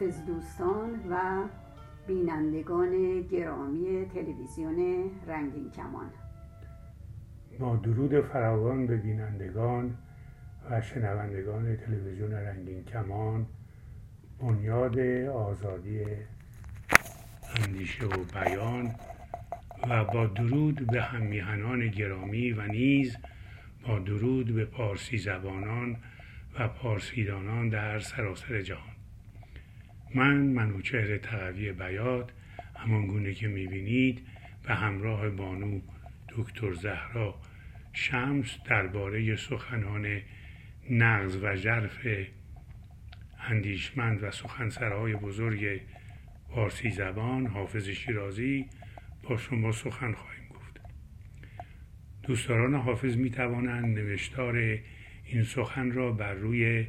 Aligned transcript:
حافظ 0.00 0.24
دوستان 0.26 0.90
و 1.10 1.42
بینندگان 2.06 3.22
گرامی 3.22 4.06
تلویزیون 4.14 5.10
رنگین 5.26 5.70
کمان. 5.70 6.10
با 7.58 7.76
درود 7.76 8.20
فراوان 8.20 8.86
به 8.86 8.96
بینندگان 8.96 9.98
و 10.70 10.80
شنوندگان 10.80 11.76
تلویزیون 11.76 12.32
رنگین 12.32 12.84
کمان 12.84 13.46
بنیاد 14.40 14.98
آزادی 15.28 16.00
اندیشه 17.56 18.06
و 18.06 18.24
بیان 18.34 18.94
و 19.90 20.04
با 20.04 20.26
درود 20.26 20.86
به 20.86 21.02
همیهنان 21.02 21.88
گرامی 21.88 22.52
و 22.52 22.66
نیز 22.66 23.16
با 23.86 23.98
درود 23.98 24.54
به 24.54 24.64
پارسی 24.64 25.18
زبانان 25.18 25.96
و 26.58 26.68
پارسیدانان 26.68 27.68
در 27.68 27.98
سراسر 27.98 28.62
جهان. 28.62 28.87
من 30.14 30.36
منوچهر 30.36 31.18
تقوی 31.18 31.72
بیات 31.72 32.30
همان 32.76 33.06
گونه 33.06 33.34
که 33.34 33.48
می‌بینید 33.48 34.22
به 34.62 34.74
همراه 34.74 35.30
بانو 35.30 35.80
دکتر 36.36 36.72
زهرا 36.72 37.34
شمس 37.92 38.56
درباره 38.64 39.36
سخنان 39.36 40.20
نغز 40.90 41.36
و 41.42 41.56
جرف 41.56 42.06
اندیشمند 43.40 44.22
و 44.22 44.30
سخنسرهای 44.30 45.14
بزرگ 45.14 45.80
پارسی 46.48 46.90
زبان 46.90 47.46
حافظ 47.46 47.88
شیرازی 47.88 48.66
با 49.22 49.36
شما 49.36 49.72
سخن 49.72 50.12
خواهیم 50.12 50.48
گفت. 50.48 50.80
دوستداران 52.22 52.74
حافظ 52.74 53.16
می 53.16 53.30
توانند 53.30 53.98
نوشتار 53.98 54.78
این 55.24 55.42
سخن 55.42 55.90
را 55.90 56.12
بر 56.12 56.34
روی 56.34 56.86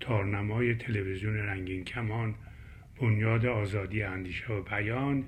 تارنمای 0.00 0.74
تلویزیون 0.74 1.36
رنگین 1.36 1.84
کمان 1.84 2.34
بنیاد 3.02 3.46
آزادی 3.46 4.02
اندیشه 4.02 4.52
و 4.52 4.62
بیان 4.62 5.24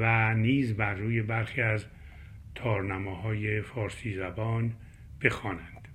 و 0.00 0.34
نیز 0.34 0.76
بر 0.76 0.94
روی 0.94 1.22
برخی 1.22 1.62
از 1.62 1.84
تارنماهای 2.54 3.62
فارسی 3.62 4.16
زبان 4.16 4.72
بخوانند. 5.22 5.88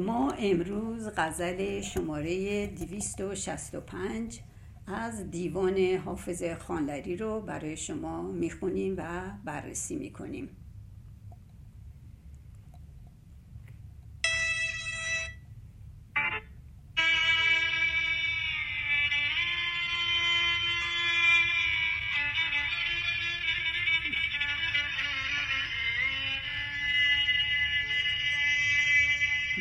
ما 0.00 0.30
امروز 0.30 1.10
غزل 1.16 1.80
شماره 1.80 2.66
265 2.66 4.40
از 4.86 5.30
دیوان 5.30 5.78
حافظ 5.78 6.44
خانلری 6.58 7.16
رو 7.16 7.40
برای 7.40 7.76
شما 7.76 8.32
می‌خونیم 8.32 8.94
و 8.96 9.30
بررسی 9.44 9.96
می‌کنیم. 9.96 10.48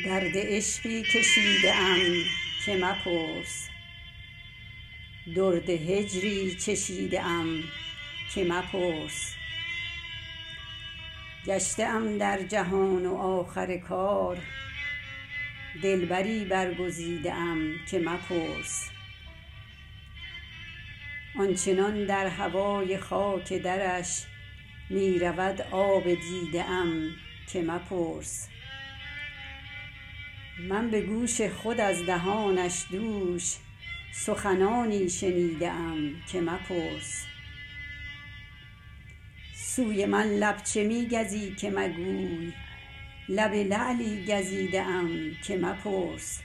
درد 0.05 0.31
عشقی 0.35 1.03
کشیده 1.03 1.75
ام 1.75 2.23
که 2.65 2.75
مپرس. 2.75 3.69
درد 5.35 5.69
هجری 5.69 6.55
چشیده 6.55 7.21
ام 7.23 7.63
که 8.33 8.43
مپرس. 8.43 9.33
گشته 11.45 11.83
ام 11.85 12.17
در 12.17 12.43
جهان 12.43 13.05
و 13.05 13.15
آخر 13.15 13.77
کار 13.77 14.37
دلبری 15.83 16.45
برگزیده 16.45 17.33
ام 17.33 17.75
که 17.91 17.99
مپرس. 17.99 18.89
آنچنان 21.39 22.05
در 22.05 22.27
هوای 22.27 22.97
خاک 22.97 23.53
درش 23.53 24.23
می 24.89 25.19
رود 25.19 25.61
آب 25.71 26.03
دیده 26.03 26.63
ام 26.63 27.11
که 27.53 27.61
مپرس. 27.61 28.49
من 30.59 30.91
به 30.91 31.01
گوش 31.01 31.41
خود 31.41 31.79
از 31.79 32.05
دهانش 32.05 32.85
دوش 32.91 33.55
سخنانی 34.13 35.09
شنیده 35.09 35.71
ام 35.71 36.15
که 36.31 36.41
مپرس. 36.41 37.25
سوی 39.55 40.05
من 40.05 40.23
لب 40.23 40.63
چه 40.63 40.83
می 40.83 41.07
گزی 41.07 41.55
که 41.55 41.69
مگوی؟ 41.69 42.53
لب 43.29 43.53
لعلی 43.53 44.25
گزیده 44.25 44.81
ام 44.81 45.31
که 45.43 45.57
مپرس. 45.57 46.41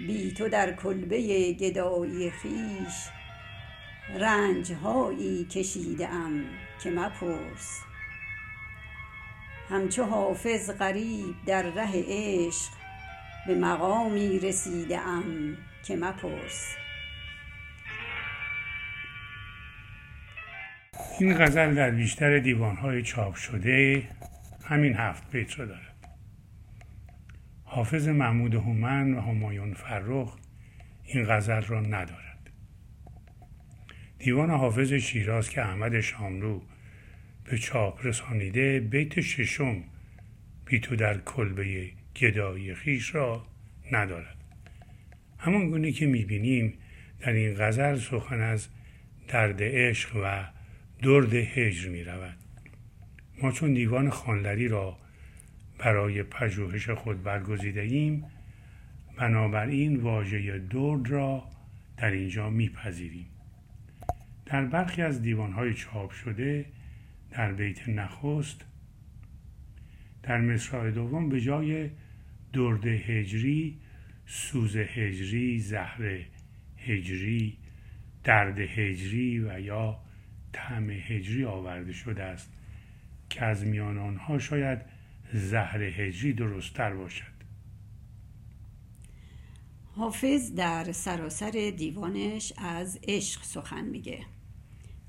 بی 0.00 0.32
تو 0.32 0.48
در 0.48 0.72
کلبه 0.72 1.52
گدایی 1.52 2.30
خویش 2.30 2.94
رنج 4.14 4.72
هایی 4.72 5.44
کشیده 5.44 6.08
ام 6.08 6.44
که 6.82 6.90
مپرس. 6.90 7.87
همچو 9.70 10.04
حافظ 10.04 10.70
غریب 10.70 11.34
در 11.46 11.62
ره 11.62 12.04
عشق 12.08 12.70
به 13.46 13.54
مقامی 13.54 14.38
رسیده 14.38 14.98
ام 14.98 15.56
که 15.84 15.96
مپرس. 15.96 16.76
این 21.20 21.38
غزل 21.38 21.74
در 21.74 21.90
بیشتر 21.90 22.38
دیوانهای 22.38 23.02
چاپ 23.02 23.34
شده 23.34 24.02
همین 24.64 24.94
هفت 24.94 25.30
بیت 25.30 25.52
رو 25.52 25.66
دارد 25.66 26.08
حافظ 27.64 28.08
محمود 28.08 28.54
هومن 28.54 29.14
و 29.14 29.20
همایون 29.20 29.74
فرخ 29.74 30.36
این 31.04 31.26
غزل 31.28 31.62
را 31.62 31.80
ندارد 31.80 32.50
دیوان 34.18 34.50
حافظ 34.50 34.92
شیراز 34.92 35.50
که 35.50 35.62
احمد 35.62 36.00
شاملو 36.00 36.60
به 37.50 37.58
چاپ 37.58 38.06
رسانیده 38.06 38.80
بیت 38.80 39.20
ششم 39.20 39.84
بی 40.64 40.80
تو 40.80 40.96
در 40.96 41.18
کلبه 41.18 41.90
گدایی 42.16 42.74
خیش 42.74 43.14
را 43.14 43.46
ندارد 43.92 44.36
همان 45.38 45.70
گونه 45.70 45.92
که 45.92 46.06
می‌بینیم 46.06 46.78
در 47.20 47.32
این 47.32 47.54
غزل 47.54 47.96
سخن 47.96 48.40
از 48.40 48.68
درد 49.28 49.58
عشق 49.60 50.16
و 50.16 50.44
درد 51.02 51.34
هجر 51.34 51.88
می 51.88 52.04
رود. 52.04 52.36
ما 53.42 53.52
چون 53.52 53.74
دیوان 53.74 54.10
خانلری 54.10 54.68
را 54.68 54.98
برای 55.78 56.22
پژوهش 56.22 56.90
خود 56.90 57.22
برگزیده 57.22 57.80
ایم 57.80 58.24
بنابراین 59.16 59.96
واژه 59.96 60.58
درد 60.58 61.10
را 61.10 61.44
در 61.96 62.10
اینجا 62.10 62.50
میپذیریم 62.50 63.26
در 64.46 64.64
برخی 64.64 65.02
از 65.02 65.22
دیوانهای 65.22 65.74
چاپ 65.74 66.10
شده 66.10 66.64
در 67.30 67.52
بیت 67.52 67.88
نخست 67.88 68.64
در 70.22 70.40
مصرع 70.40 70.90
دوم 70.90 71.28
به 71.28 71.40
جای 71.40 71.90
درد 72.52 72.86
هجری 72.86 73.78
سوز 74.26 74.76
هجری 74.76 75.58
زهر 75.58 76.20
هجری 76.76 77.58
درد 78.24 78.58
هجری 78.58 79.38
و 79.38 79.60
یا 79.60 80.00
طعم 80.52 80.90
هجری 80.90 81.44
آورده 81.44 81.92
شده 81.92 82.22
است 82.22 82.52
که 83.30 83.44
از 83.44 83.66
میان 83.66 83.98
آنها 83.98 84.38
شاید 84.38 84.78
زهر 85.32 85.82
هجری 85.82 86.32
درستتر 86.32 86.94
باشد. 86.94 87.38
حافظ 89.98 90.54
در 90.54 90.92
سراسر 90.92 91.72
دیوانش 91.76 92.52
از 92.56 93.00
عشق 93.08 93.42
سخن 93.42 93.84
میگه. 93.84 94.18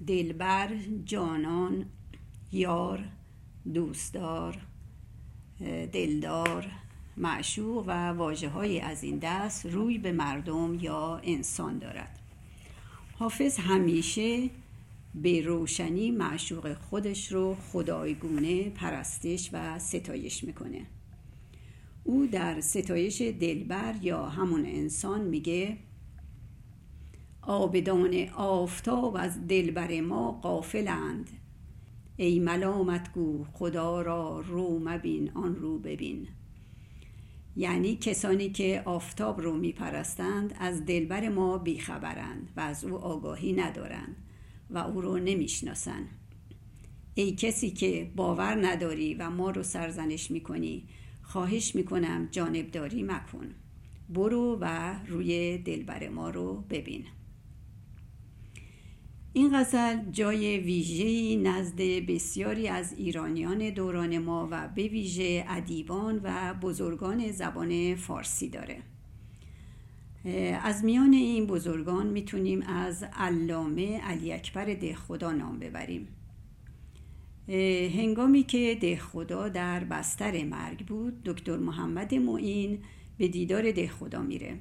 دلبر 0.07 0.69
جانان 1.06 1.86
یار 2.51 3.06
دوستدار 3.74 4.57
دلدار 5.94 6.66
معشوق 7.18 7.84
و 7.88 8.10
واجه 8.10 8.50
های 8.50 8.80
از 8.80 9.04
این 9.04 9.18
دست 9.18 9.66
روی 9.66 9.98
به 9.98 10.12
مردم 10.12 10.78
یا 10.81 11.22
انسان 11.24 11.78
دارد. 11.78 12.19
حافظ 13.13 13.57
همیشه 13.57 14.50
به 15.16 15.42
روشنی 15.42 16.12
معشوق 16.12 16.74
خودش 16.74 17.31
رو 17.31 17.56
خدایگونه 17.56 18.69
پرستش 18.69 19.50
و 19.54 19.80
ستایش 19.80 20.44
می‌کنه. 20.44 20.86
او 22.04 22.28
در 22.28 22.62
ستایش 22.62 23.22
دلبر 23.22 23.96
یا 24.01 24.25
همون 24.25 24.66
انسان 24.66 25.22
میگه 25.22 25.78
آبدان 27.42 28.30
آفتاب 28.30 29.16
از 29.16 29.48
دلبر 29.48 30.01
ما 30.01 30.31
قافلند 30.31 31.30
ای 32.21 32.39
ملامت 32.39 33.13
گو 33.13 33.44
خدا 33.54 34.01
را 34.01 34.39
رو 34.39 34.80
مبین 34.83 35.31
آن 35.33 35.56
رو 35.56 35.80
ببین. 35.80 36.27
یعنی 37.56 37.95
کسانی 37.95 38.50
که 38.50 38.81
آفتاب 38.86 39.42
رو 39.42 39.57
میپرستند 39.57 40.56
از 40.60 40.86
دلبر 40.86 41.30
ما 41.30 41.57
بیخبرند 41.57 42.50
و 42.57 42.60
از 42.60 42.86
او 42.86 42.98
آگاهی 42.98 43.54
ندارند 43.54 44.16
و 44.69 44.77
او 44.77 45.01
رو 45.01 45.18
نمی‌شناسند. 45.18 46.10
ای 47.13 47.31
کسی 47.31 47.71
که 47.71 48.12
باور 48.16 48.68
نداری 48.68 49.13
و 49.13 49.30
ما 49.30 49.50
رو 49.51 49.63
سرزنش 49.63 50.31
می‌کنی 50.31 50.83
خواهش 51.22 51.75
می‌کنم 51.75 52.27
جانبداری 52.31 53.04
مکن. 53.04 53.48
برو 54.10 54.57
و 54.62 54.95
روی 55.07 55.57
دلبر 55.57 56.10
ما 56.10 56.30
رو 56.30 56.63
ببین. 56.69 57.06
این 59.34 59.60
غزل 59.60 60.12
جای 60.12 60.58
ویژه‌ای 60.58 61.36
نزد 61.36 61.81
بسیاری 61.81 62.68
از 62.68 62.94
ایرانیان 62.94 63.70
دوران 63.70 64.18
ما 64.18 64.48
و 64.52 64.68
به 64.76 64.88
ویژه 64.88 65.46
ادیبان 65.48 66.20
و 66.24 66.54
بزرگان 66.54 67.31
زبان 67.31 67.96
فارسی 67.96 68.50
داره. 68.50 68.78
از 70.64 70.84
میان 70.84 71.14
این 71.14 71.48
بزرگان 71.48 72.08
می‌تونیم 72.08 72.62
از 72.62 73.04
علامه 73.04 74.00
علی 74.00 74.34
اکبر 74.34 74.66
دهخدا 74.66 75.32
نام 75.32 75.60
ببریم. 75.60 76.08
هنگامی 77.96 78.44
که 78.44 78.78
دهخدا 78.82 79.50
در 79.50 79.84
بستر 79.84 80.44
مرگ 80.44 80.86
بود 80.86 81.24
دکتر 81.24 81.58
محمد 81.58 82.16
معین 82.16 82.80
به 83.18 83.28
دیدار 83.28 83.72
دهخدا 83.72 84.22
میره. 84.22 84.60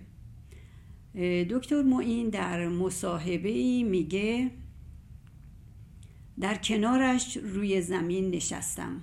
دکتر 1.50 1.82
معین 1.82 2.28
در 2.28 2.68
مصاحبه 2.68 3.48
ای 3.48 3.82
میگه 3.82 4.50
در 6.40 6.54
کنارش 6.54 7.36
روی 7.36 7.82
زمین 7.82 8.30
نشستم. 8.30 9.00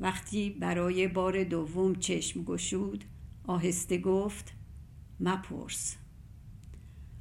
وقتی 0.00 0.50
برای 0.50 1.08
بار 1.08 1.44
دوم 1.44 1.94
چشم 1.94 2.44
گشود 2.44 3.04
آهسته 3.44 3.98
گفت 3.98 4.52
مپرس. 5.20 5.96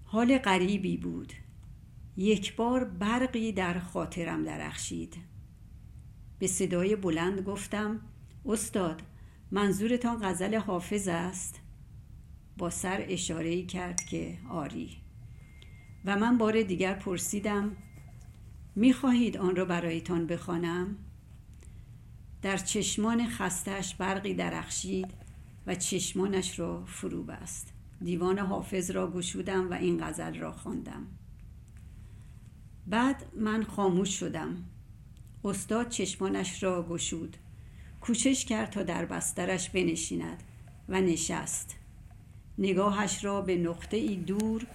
حال 0.03 0.37
غریبی 0.37 0.97
بود. 0.97 1.33
یک 2.17 2.55
بار 2.55 2.83
برقی 2.83 3.51
در 3.51 3.79
خاطرم 3.79 4.43
درخشید. 4.43 5.17
به 6.39 6.47
صدای 6.47 6.95
بلند 6.95 7.41
گفتم 7.41 8.01
استاد 8.45 9.01
منظورتان 9.51 10.19
غزل 10.23 10.55
حافظ 10.55 11.07
است؟ 11.07 11.61
با 12.59 12.69
سر 12.69 13.05
اشاره 13.07 13.63
کرد 13.63 14.01
که 14.01 14.37
آری. 14.49 14.97
و 16.05 16.15
من 16.15 16.37
بار 16.37 16.61
دیگر 16.61 16.93
پرسیدم 16.93 17.75
می‌خواهید 18.75 19.37
آن 19.37 19.55
را 19.55 19.65
برایتان 19.65 20.27
بخوانم؟ 20.27 20.95
در 22.41 22.57
چشمان 22.57 23.29
خستش 23.29 23.95
برقی 23.95 24.33
درخشید 24.33 25.13
و 25.67 25.75
چشمانش 25.75 26.59
را 26.59 26.85
فرو 26.85 27.23
بست. 27.23 27.73
دیوان 28.03 28.39
حافظ 28.39 28.91
را 28.91 29.11
گشودم 29.11 29.69
و 29.69 29.73
این 29.73 30.07
غزل 30.07 30.39
را 30.39 30.51
خواندم. 30.51 31.07
بعد 32.87 33.25
من 33.35 33.63
خاموش 33.63 34.19
شدم. 34.19 34.63
استاد 35.43 35.89
چشمانش 35.89 36.63
را 36.63 36.83
گشود. 36.83 37.37
کوشش 38.01 38.45
کرد 38.45 38.69
تا 38.69 38.83
در 38.83 39.05
بسترش 39.05 39.69
بنشیند 39.69 40.43
و 40.89 41.01
نشست. 41.01 41.78
نگاهش 42.59 43.25
را 43.25 43.41
به 43.41 43.55
نقطه 43.55 43.97
ای 43.97 44.15
دور 44.15 44.65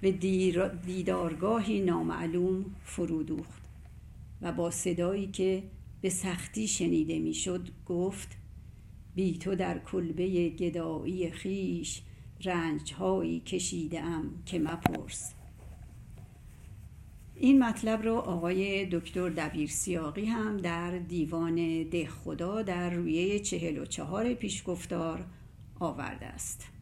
به 0.00 0.12
دیدارگاهی 0.86 1.80
نامعلوم 1.80 2.64
فرودوخت 2.84 3.62
و 4.42 4.52
با 4.52 4.70
صدایی 4.70 5.26
که 5.26 5.62
به 6.00 6.10
سختی 6.10 6.68
شنیده 6.68 7.18
می‌شد 7.18 7.68
گفت 7.86 8.28
بی 9.14 9.38
تو 9.38 9.54
در 9.54 9.78
کلبه 9.78 10.48
گدایی 10.48 11.30
خیش 11.30 12.02
رنجهایی 12.44 13.40
کشیدم 13.40 14.24
که 14.46 14.58
مپرس. 14.58 15.34
این 17.34 17.64
مطلب 17.64 18.02
رو 18.02 18.14
آقای 18.14 18.86
دکتر 18.86 19.28
دبیر 19.28 19.68
سیاقی 19.68 20.24
هم 20.24 20.56
در 20.56 20.98
دیوان 20.98 21.82
ده 21.82 22.06
خدا 22.06 22.62
در 22.62 22.90
رویه 22.90 23.40
چهل 23.40 23.78
و 23.78 23.84
چهار 23.84 24.34
پیشگفتار 24.34 25.24
آورده 25.80 26.26
است. 26.26 26.77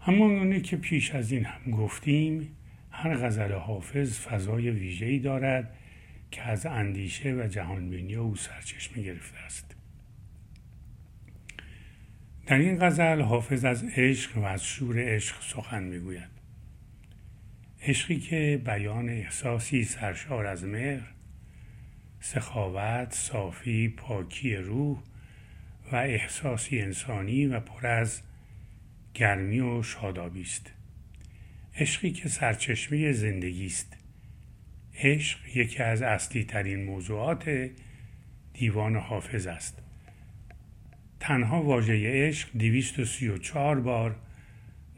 همانگونه 0.00 0.60
که 0.60 0.76
پیش 0.76 1.10
از 1.10 1.32
این 1.32 1.44
هم 1.44 1.70
گفتیم 1.70 2.56
هر 2.90 3.16
غزل 3.16 3.52
حافظ 3.52 4.20
فضای 4.20 4.70
ویژه‌ای 4.70 5.18
دارد 5.18 5.74
که 6.30 6.42
از 6.42 6.66
اندیشه 6.66 7.32
و 7.32 7.48
جهانبینی 7.48 8.14
او 8.14 8.36
سرچشمه 8.36 9.02
گرفته 9.02 9.38
است. 9.38 9.76
در 12.46 12.58
این 12.58 12.78
غزل 12.78 13.20
حافظ 13.20 13.64
از 13.64 13.84
عشق 13.84 14.38
و 14.38 14.44
از 14.44 14.64
شور 14.64 15.14
عشق 15.14 15.42
سخن 15.42 15.82
می‌گوید. 15.82 16.38
عشقی 17.82 18.20
که 18.20 18.62
بیان 18.64 19.08
احساسی 19.08 19.84
سرشار 19.84 20.46
از 20.46 20.64
مهر 20.64 21.12
سخاوت 22.20 23.12
صافی 23.14 23.88
پاکی 23.88 24.56
روح 24.56 24.98
و 25.92 25.96
احساسی 25.96 26.80
انسانی 26.80 27.46
و 27.46 27.60
پر 27.60 27.86
از 27.86 28.22
گرمی 29.18 29.60
و 29.60 29.82
شادابی 29.82 30.42
است. 30.42 30.72
عشقی 31.76 32.10
که 32.10 32.28
سرچشمه 32.28 33.12
زندگی 33.12 33.66
است. 33.66 33.96
عشق 34.94 35.38
یکی 35.56 35.82
از 35.82 36.02
اصلی 36.02 36.44
ترین 36.44 36.84
موضوعات 36.84 37.70
دیوان 38.52 38.96
حافظ 38.96 39.46
است. 39.46 39.82
تنها 41.20 41.62
واژه 41.62 42.26
عشق 42.28 42.48
234 42.58 43.80
بار 43.80 44.16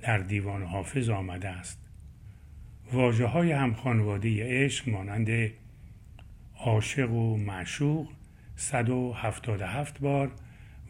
در 0.03 0.19
دیوان 0.19 0.63
حافظ 0.63 1.09
آمده 1.09 1.49
است. 1.49 1.79
واجه 2.93 3.27
های 3.27 3.53
همخانواده 3.53 4.65
عشق 4.65 4.89
مانند 4.89 5.51
عاشق 6.57 7.11
و 7.11 7.37
معشوق 7.37 8.09
177 8.57 10.01
بار 10.01 10.33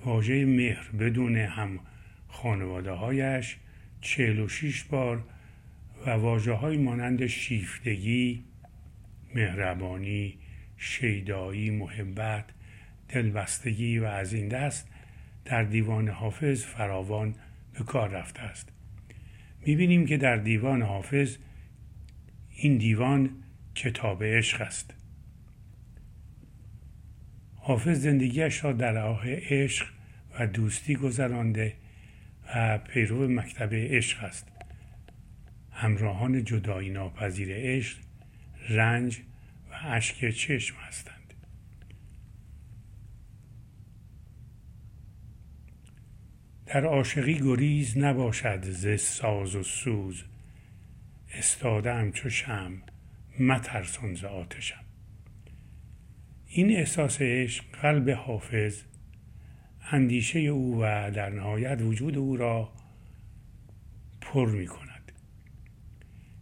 واژه 0.04 0.44
مهر 0.44 0.90
بدون 0.90 1.36
هم 1.36 1.80
خانواده 2.30 2.90
هایش 2.90 3.56
46 4.00 4.84
بار 4.84 5.24
و 6.06 6.10
واجه 6.10 6.52
های 6.52 6.76
مانند 6.76 7.26
شیفتگی 7.26 8.44
مهربانی 9.34 10.38
شیدایی 10.76 11.70
محبت 11.70 12.44
دلبستگی 13.08 13.98
و 13.98 14.04
از 14.04 14.32
این 14.32 14.48
دست 14.48 14.88
در 15.44 15.62
دیوان 15.62 16.08
حافظ 16.08 16.64
فراوان 16.64 17.34
به 17.72 17.84
کار 17.84 18.08
رفته 18.08 18.40
است. 18.40 18.68
می‌بینیم 19.66 20.06
که 20.06 20.16
در 20.16 20.36
دیوان 20.36 20.82
حافظ 20.82 21.36
این 22.50 22.78
دیوان 22.78 23.30
کتاب 23.74 24.24
عشق 24.24 24.60
است. 24.60 24.94
حافظ 27.56 28.00
زندگیش 28.00 28.64
را 28.64 28.72
در 28.72 28.92
راه 28.92 29.22
عشق 29.26 29.86
و 30.38 30.46
دوستی 30.46 30.94
گذرانده 30.94 31.74
و 32.56 32.78
پیرو 32.78 33.28
مکتب 33.28 33.74
عشق 33.74 34.24
است 34.24 34.48
همراهان 35.70 36.44
جدایی 36.44 36.90
ناپذیر 36.90 37.48
عشق 37.52 37.98
رنج 38.68 39.20
و 39.70 39.74
اشک 39.82 40.30
چشم 40.30 40.76
هستند. 40.76 41.34
در 46.66 46.84
عاشقی 46.84 47.40
گریز 47.40 47.98
نباشد 47.98 48.64
ز 48.64 49.00
ساز 49.00 49.56
و 49.56 49.62
سوز. 49.62 50.24
استادم 51.34 52.12
چو 52.12 52.30
شم 52.30 52.82
مترسان 53.40 54.14
ز 54.14 54.24
آتشم. 54.24 54.84
این 56.46 56.76
احساس 56.76 57.18
عشق 57.20 57.64
قلب 57.82 58.10
حافظ 58.10 58.82
اندیشه 59.92 60.38
او 60.38 60.78
و 60.82 61.10
در 61.10 61.30
نهایت 61.30 61.82
وجود 61.82 62.18
او 62.18 62.36
را 62.36 62.72
پر 64.20 64.50
می 64.50 64.66
کند 64.66 65.12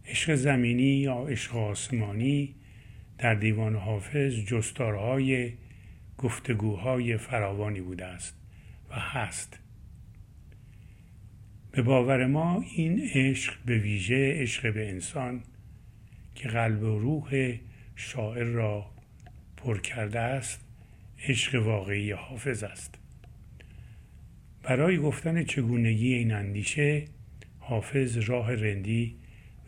عشق 0.05 0.35
زمینی 0.35 0.83
یا 0.83 1.15
عشق 1.15 1.55
آسمانی 1.55 2.55
در 3.17 3.35
دیوان 3.35 3.75
حافظ 3.75 4.33
جستارهای 4.33 5.53
گفتگوهای 6.17 7.17
فراوانی 7.17 7.81
بوده 7.81 8.05
است 8.05 8.35
و 8.89 8.95
هست. 8.95 9.59
به 11.71 11.81
باور 11.81 12.25
ما 12.25 12.65
این 12.75 13.09
عشق 13.13 13.53
به 13.65 13.77
ویژه 13.77 14.41
عشق 14.41 14.73
به 14.73 14.89
انسان 14.89 15.43
که 16.35 16.49
قلب 16.49 16.83
و 16.83 16.99
روح 16.99 17.57
شاعر 17.95 18.43
را 18.43 18.85
پر 19.57 19.79
کرده 19.79 20.19
است 20.19 20.65
عشق 21.27 21.65
واقعی 21.65 22.11
حافظ 22.11 22.63
است. 22.63 22.98
برای 24.69 24.97
گفتن 24.97 25.43
چگونگی 25.43 26.13
این 26.13 26.31
اندیشه 26.31 27.05
حافظ 27.59 28.17
راه 28.17 28.55
رندی 28.55 29.15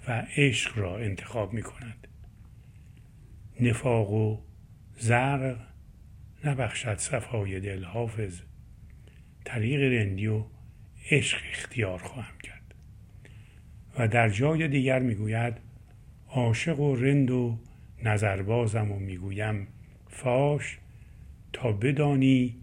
و 0.07 0.27
عشق 0.37 0.77
را 0.77 0.97
انتخاب 0.97 1.53
می 1.53 1.61
کند 1.61 2.07
نفاق 3.59 4.11
و 4.11 4.37
زرق 4.97 5.57
نبخشد 6.43 6.97
صفای 6.97 7.59
دل 7.59 7.83
حافظ 7.83 8.41
طریق 9.45 9.81
رندی 9.81 10.27
و 10.27 10.43
عشق 11.11 11.37
اختیار 11.51 11.99
خواهم 11.99 12.37
کرد. 12.43 12.75
و 13.97 14.07
در 14.07 14.29
جای 14.29 14.67
دیگر 14.67 14.99
می‌گوید 14.99 15.53
عاشق 16.29 16.79
و 16.79 16.95
رند 16.95 17.31
و 17.31 17.59
نظربازم 18.03 18.91
و 18.91 18.99
می‌گویم 18.99 19.67
فاش 20.09 20.77
تا 21.53 21.71
بدانی 21.71 22.60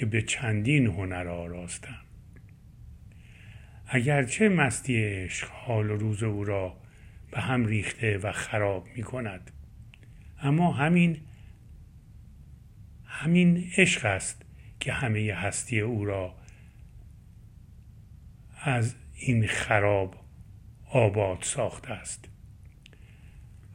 که 0.00 0.06
به 0.06 0.22
چندین 0.22 0.86
هنر 0.86 1.28
آراستم. 1.28 1.98
اگرچه 3.86 4.48
مستی 4.48 5.04
عشق 5.04 5.48
حال 5.50 5.90
و 5.90 5.96
روز 5.96 6.22
او 6.22 6.44
را 6.44 6.76
به 7.30 7.40
هم 7.40 7.66
ریخته 7.66 8.18
و 8.18 8.32
خراب 8.32 8.88
می 8.96 9.02
کند. 9.02 9.50
اما 10.42 10.72
همین 10.72 11.20
همین 13.04 13.70
عشق 13.76 14.04
است 14.04 14.42
که 14.80 14.92
همه 14.92 15.32
هستی 15.34 15.80
او 15.80 16.04
را 16.04 16.34
از 18.60 18.94
این 19.14 19.46
خراب 19.46 20.24
آباد 20.90 21.42
ساخته 21.42 21.90
است 21.90 22.28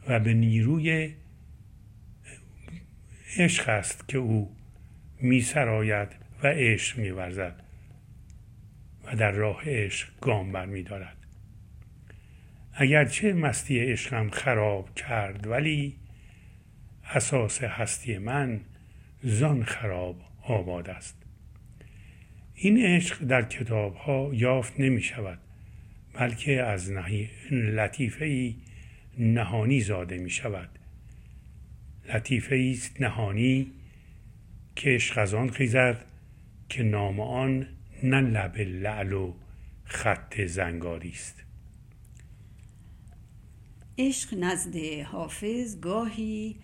و 0.08 0.20
به 0.20 0.34
نیروی 0.34 1.14
عشق 3.36 3.68
است 3.68 4.08
که 4.08 4.18
او 4.18 4.55
می 5.20 5.40
سراید 5.40 6.08
و 6.42 6.46
عشق 6.46 6.98
می 6.98 7.10
ورزد 7.10 7.62
و 9.04 9.16
در 9.16 9.30
راه 9.30 9.62
عشق 9.66 10.08
گام 10.20 10.52
بر 10.52 10.66
می 10.66 10.82
دارد. 10.82 11.16
اگرچه 12.72 13.32
مستی 13.32 13.78
عشقم 13.78 14.30
خراب 14.30 14.94
کرد 14.94 15.46
ولی 15.46 15.96
اساس 17.04 17.62
هستی 17.62 18.18
من 18.18 18.60
زان 19.22 19.64
خراب 19.64 20.20
آباد 20.42 20.90
است 20.90 21.22
این 22.54 22.78
عشق 22.78 23.24
در 23.24 23.42
کتاب 23.42 23.94
ها 23.94 24.30
یافت 24.32 24.80
نمی 24.80 25.02
شود 25.02 25.38
بلکه 26.14 26.62
از 26.62 26.90
لطیفه 27.50 28.24
ای 28.24 28.56
نهانی 29.18 29.80
زاده 29.80 30.18
می 30.18 30.30
شود 30.30 30.68
لطیفه 32.14 32.72
است 32.74 33.00
نهانی 33.00 33.72
که 34.76 34.90
عشق 34.90 35.18
از 35.18 35.34
خیزد 35.34 36.04
که 36.68 36.82
نام 36.82 37.20
آن 37.20 37.66
نه 38.02 38.20
لب 38.20 38.56
لعل 38.58 39.12
و 39.12 39.34
خط 39.84 40.40
زنگاری 40.40 41.10
است. 41.10 41.42
عشق 43.98 44.34
نزد 44.38 44.76
حافظ 45.00 45.80
گاهی 45.80 46.56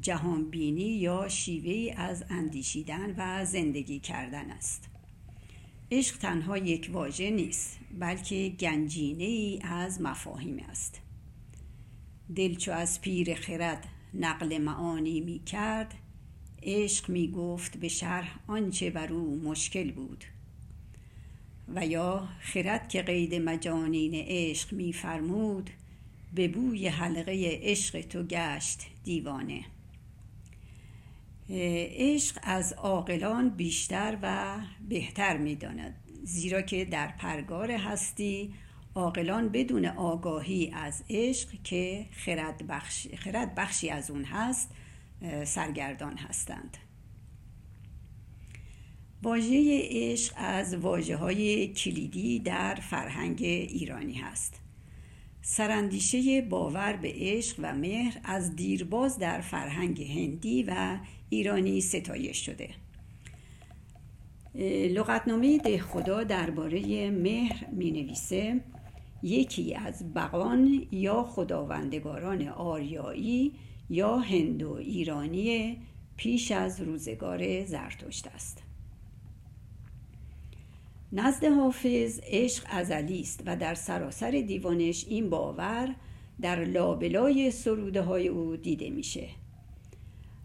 جهانبینی 0.00 0.82
یا 0.82 1.28
شیوهی 1.28 1.90
از 1.90 2.24
اندیشیدن 2.30 3.14
و 3.18 3.44
زندگی 3.44 4.00
کردن 4.00 4.50
است. 4.50 4.88
عشق 5.92 6.18
تنها 6.18 6.58
یک 6.58 6.90
واژه 6.92 7.30
نیست 7.30 7.78
بلکه 7.98 8.48
گنجینه 8.48 9.24
ای 9.24 9.60
از 9.62 10.00
مفاهیم 10.02 10.58
است. 10.68 11.00
دلچو 12.36 12.72
از 12.72 13.00
پیر 13.00 13.34
خرد 13.34 13.88
نقل 14.14 14.58
معانی 14.58 15.20
می 15.20 15.38
کرد 15.38 15.94
عشق 16.62 17.10
می 17.10 17.30
گفت 17.30 17.76
به 17.76 17.88
شرح 17.88 18.38
آنچه 18.46 18.90
بر 18.90 19.12
او 19.12 19.40
مشکل 19.44 19.90
بود. 19.90 20.24
و 21.74 21.86
یا 21.86 22.28
خرد 22.40 22.88
که 22.88 23.02
قید 23.02 23.34
مجانین 23.34 24.14
عشق 24.14 24.72
می 24.72 24.92
فرمود 24.92 25.70
به 26.34 26.48
بوی 26.48 26.88
حلقه 26.88 27.58
عشق 27.62 28.00
تو 28.00 28.22
گشت 28.22 28.86
دیوانه. 29.04 29.64
عشق 31.50 32.38
از 32.42 32.72
عاقلان 32.72 33.48
بیشتر 33.48 34.18
و 34.22 34.56
بهتر 34.88 35.36
می‌داند 35.36 35.94
زیرا 36.24 36.62
که 36.62 36.84
در 36.84 37.06
پرگار 37.06 37.70
هستی 37.70 38.54
عاقلان 38.94 39.48
بدون 39.48 39.86
آگاهی 39.86 40.70
از 40.74 41.04
عشق 41.10 41.48
که 41.64 42.06
خرد, 42.12 42.66
بخش، 42.66 43.06
خرد 43.16 43.54
بخشی 43.54 43.90
از 43.90 44.10
اون 44.10 44.24
هست 44.24 44.70
سرگردان 45.44 46.16
هستند. 46.16 46.76
واژه 49.22 49.80
عشق 49.90 50.34
از 50.36 50.74
واجه 50.74 51.16
های 51.16 51.68
کلیدی 51.68 52.38
در 52.38 52.74
فرهنگ 52.74 53.42
ایرانی 53.42 54.14
هست. 54.14 54.60
سرندیشه 55.42 56.42
باور 56.42 56.92
به 56.96 57.12
عشق 57.16 57.56
و 57.62 57.74
مهر 57.74 58.20
از 58.24 58.56
دیرباز 58.56 59.18
در 59.18 59.40
فرهنگ 59.40 60.02
هندی 60.02 60.62
و 60.62 60.98
ایرانی 61.30 61.80
ستایش 61.80 62.46
شده. 62.46 62.70
لغتنامه 64.94 65.58
ده 65.58 65.78
خدا 65.78 66.24
درباره 66.24 67.10
مهر 67.10 67.66
می 67.72 67.90
نویسه 67.90 68.60
یکی 69.22 69.74
از 69.74 70.14
بقان 70.14 70.86
یا 70.92 71.22
خداوندگاران 71.22 72.48
آریایی 72.48 73.52
یا 73.90 74.16
هندو 74.16 74.72
ایرانی 74.72 75.78
پیش 76.16 76.50
از 76.52 76.80
روزگار 76.80 77.64
زرتشت 77.64 78.26
است. 78.26 78.62
نزد 81.12 81.44
حافظ 81.44 82.20
عشق 82.22 82.66
ازلی 82.70 83.20
است 83.20 83.42
و 83.46 83.56
در 83.56 83.74
سراسر 83.74 84.30
دیوانش 84.30 85.04
این 85.08 85.30
باور 85.30 85.94
در 86.40 86.64
لابلای 86.64 87.50
سروده 87.50 88.02
های 88.02 88.28
او 88.28 88.56
دیده 88.56 88.90
میشه. 88.90 89.28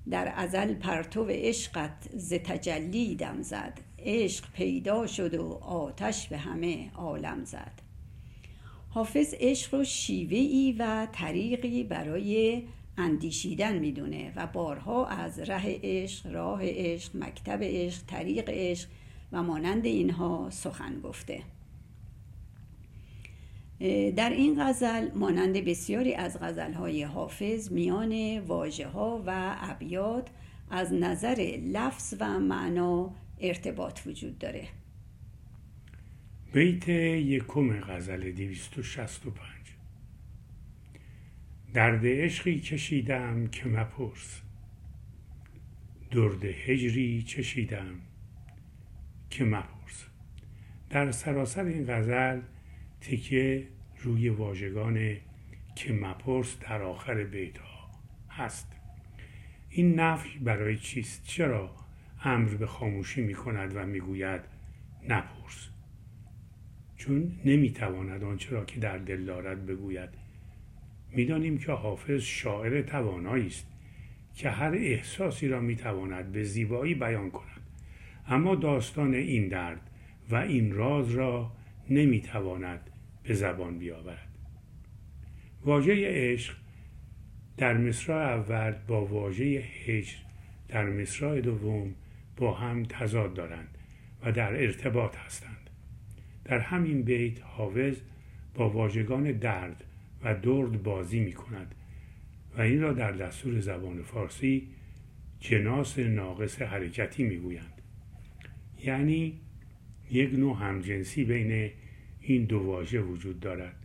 در 0.09 0.33
ازل 0.35 0.73
پرتو 0.73 1.25
عشقت 1.29 2.09
ز 2.15 2.33
تجلی 2.33 3.15
دم 3.15 3.41
زد 3.41 3.79
عشق 3.99 4.51
پیدا 4.53 5.07
شد 5.07 5.33
و 5.33 5.53
آتش 5.53 6.27
به 6.27 6.37
همه 6.37 6.91
عالم 6.91 7.43
زد. 7.43 7.81
حافظ 8.89 9.33
عشق 9.39 9.75
رو 9.75 9.83
شیوهی 9.83 10.75
و 10.79 11.07
طریقی 11.13 11.83
برای 11.83 12.63
اندیشیدن 12.97 13.77
می‌دونه 13.79 14.33
و 14.35 14.47
بارها 14.47 15.07
از 15.07 15.39
ره 15.39 15.79
عشق، 15.83 16.33
راه 16.33 16.59
عشق، 16.63 17.15
مکتب 17.15 17.59
عشق، 17.61 18.05
طریق 18.07 18.49
عشق 18.49 18.89
و 19.31 19.43
مانند 19.43 19.85
اینها 19.85 20.49
سخن 20.51 20.99
گفته. 20.99 21.43
در 24.15 24.29
این 24.29 24.63
غزل 24.63 25.11
مانند 25.11 25.53
بسیاری 25.53 26.13
از 26.13 26.39
غزلهای 26.39 27.03
حافظ 27.03 27.71
میان 27.71 28.39
واجه 28.39 28.87
ها 28.87 29.23
و 29.25 29.55
ابیات 29.59 30.27
از 30.69 30.93
نظر 30.93 31.59
لفظ 31.73 32.13
و 32.19 32.39
معنا 32.39 33.15
ارتباط 33.39 33.99
وجود 34.07 34.37
داره. 34.37 34.67
بیت 36.53 36.89
یکم 36.89 37.79
غزل 37.79 38.31
265 38.31 39.54
درد 41.75 42.05
عشقی 42.05 42.59
کشیدم 42.59 43.47
که 43.47 43.67
مپرس. 43.67 44.41
درد 46.11 46.45
هجری 46.45 47.23
چشیدم 47.23 47.95
که 49.29 49.43
مپرس. 49.43 50.05
در 50.89 51.11
سراسر 51.11 51.63
این 51.63 51.85
غزل 51.87 52.41
تکیه 53.01 53.67
روی 54.01 54.29
واژگان 54.29 55.17
که 55.75 55.93
مپرس 55.93 56.59
در 56.59 56.81
آخر 56.81 57.23
بیت 57.23 57.57
ها 57.57 57.89
هست. 58.29 58.67
این 59.69 59.99
نفی 59.99 60.39
برای 60.39 60.77
چیست؟ 60.77 61.23
چرا 61.23 61.75
امر 62.23 62.49
به 62.49 62.67
خاموشی 62.67 63.21
می 63.21 63.33
کند 63.33 63.75
و 63.75 63.85
می‌گوید 63.85 64.41
نپرس؟ 65.09 65.69
چون 66.97 67.39
نمی‌تواند 67.45 68.23
آنچه 68.23 68.49
را 68.51 68.65
که 68.65 68.79
در 68.79 68.97
دل 68.97 69.25
دارد 69.25 69.65
بگوید 69.65 70.24
می‌دانیم 71.15 71.57
که 71.57 71.71
حافظ 71.71 72.21
شاعر 72.21 72.81
توانایی 72.81 73.47
است 73.47 73.67
که 74.35 74.49
هر 74.49 74.73
احساسی 74.73 75.47
را 75.47 75.59
می‌تواند 75.59 76.31
به 76.31 76.43
زیبایی 76.43 76.95
بیان 76.95 77.31
کند. 77.31 77.61
اما 78.27 78.55
داستان 78.55 79.13
این 79.13 79.47
درد 79.47 79.89
و 80.29 80.35
این 80.35 80.73
راز 80.73 81.11
را 81.11 81.51
نمی‌تواند 81.89 82.89
به 83.23 83.33
زبان 83.33 83.77
بیاورد. 83.77 84.37
واژه 85.65 85.93
عشق 86.07 86.55
در 87.57 87.77
مصرع 87.77 88.15
اول 88.15 88.75
با 88.87 89.05
واژه 89.05 89.63
هجر 89.85 90.15
در 90.67 90.85
مصرع 90.85 91.41
دوم 91.41 91.95
با 92.37 92.53
هم 92.53 92.83
تضاد 92.83 93.33
دارند 93.33 93.77
و 94.23 94.31
در 94.31 94.53
ارتباط 94.55 95.17
هستند. 95.17 95.69
در 96.45 96.59
همین 96.59 97.01
بیت 97.01 97.41
حافظ 97.41 97.95
با 98.55 98.69
واژگان 98.69 99.31
درد 99.31 99.83
و 100.25 100.33
درد 100.33 100.83
بازی 100.83 101.19
می 101.19 101.33
کند 101.33 101.75
و 102.57 102.61
این 102.61 102.81
را 102.81 102.93
در 102.93 103.11
دستور 103.11 103.59
زبان 103.59 104.01
فارسی 104.01 104.67
جناس 105.39 105.99
ناقص 105.99 106.61
حرکتی 106.61 107.23
می 107.23 107.37
گویند. 107.37 107.81
یعنی 108.83 109.39
یک 110.11 110.33
نوع 110.33 110.57
همجنسی 110.57 111.23
بین 111.23 111.71
این 112.19 112.45
دو 112.45 112.59
واژه 112.59 113.01
وجود 113.01 113.39
دارد. 113.39 113.75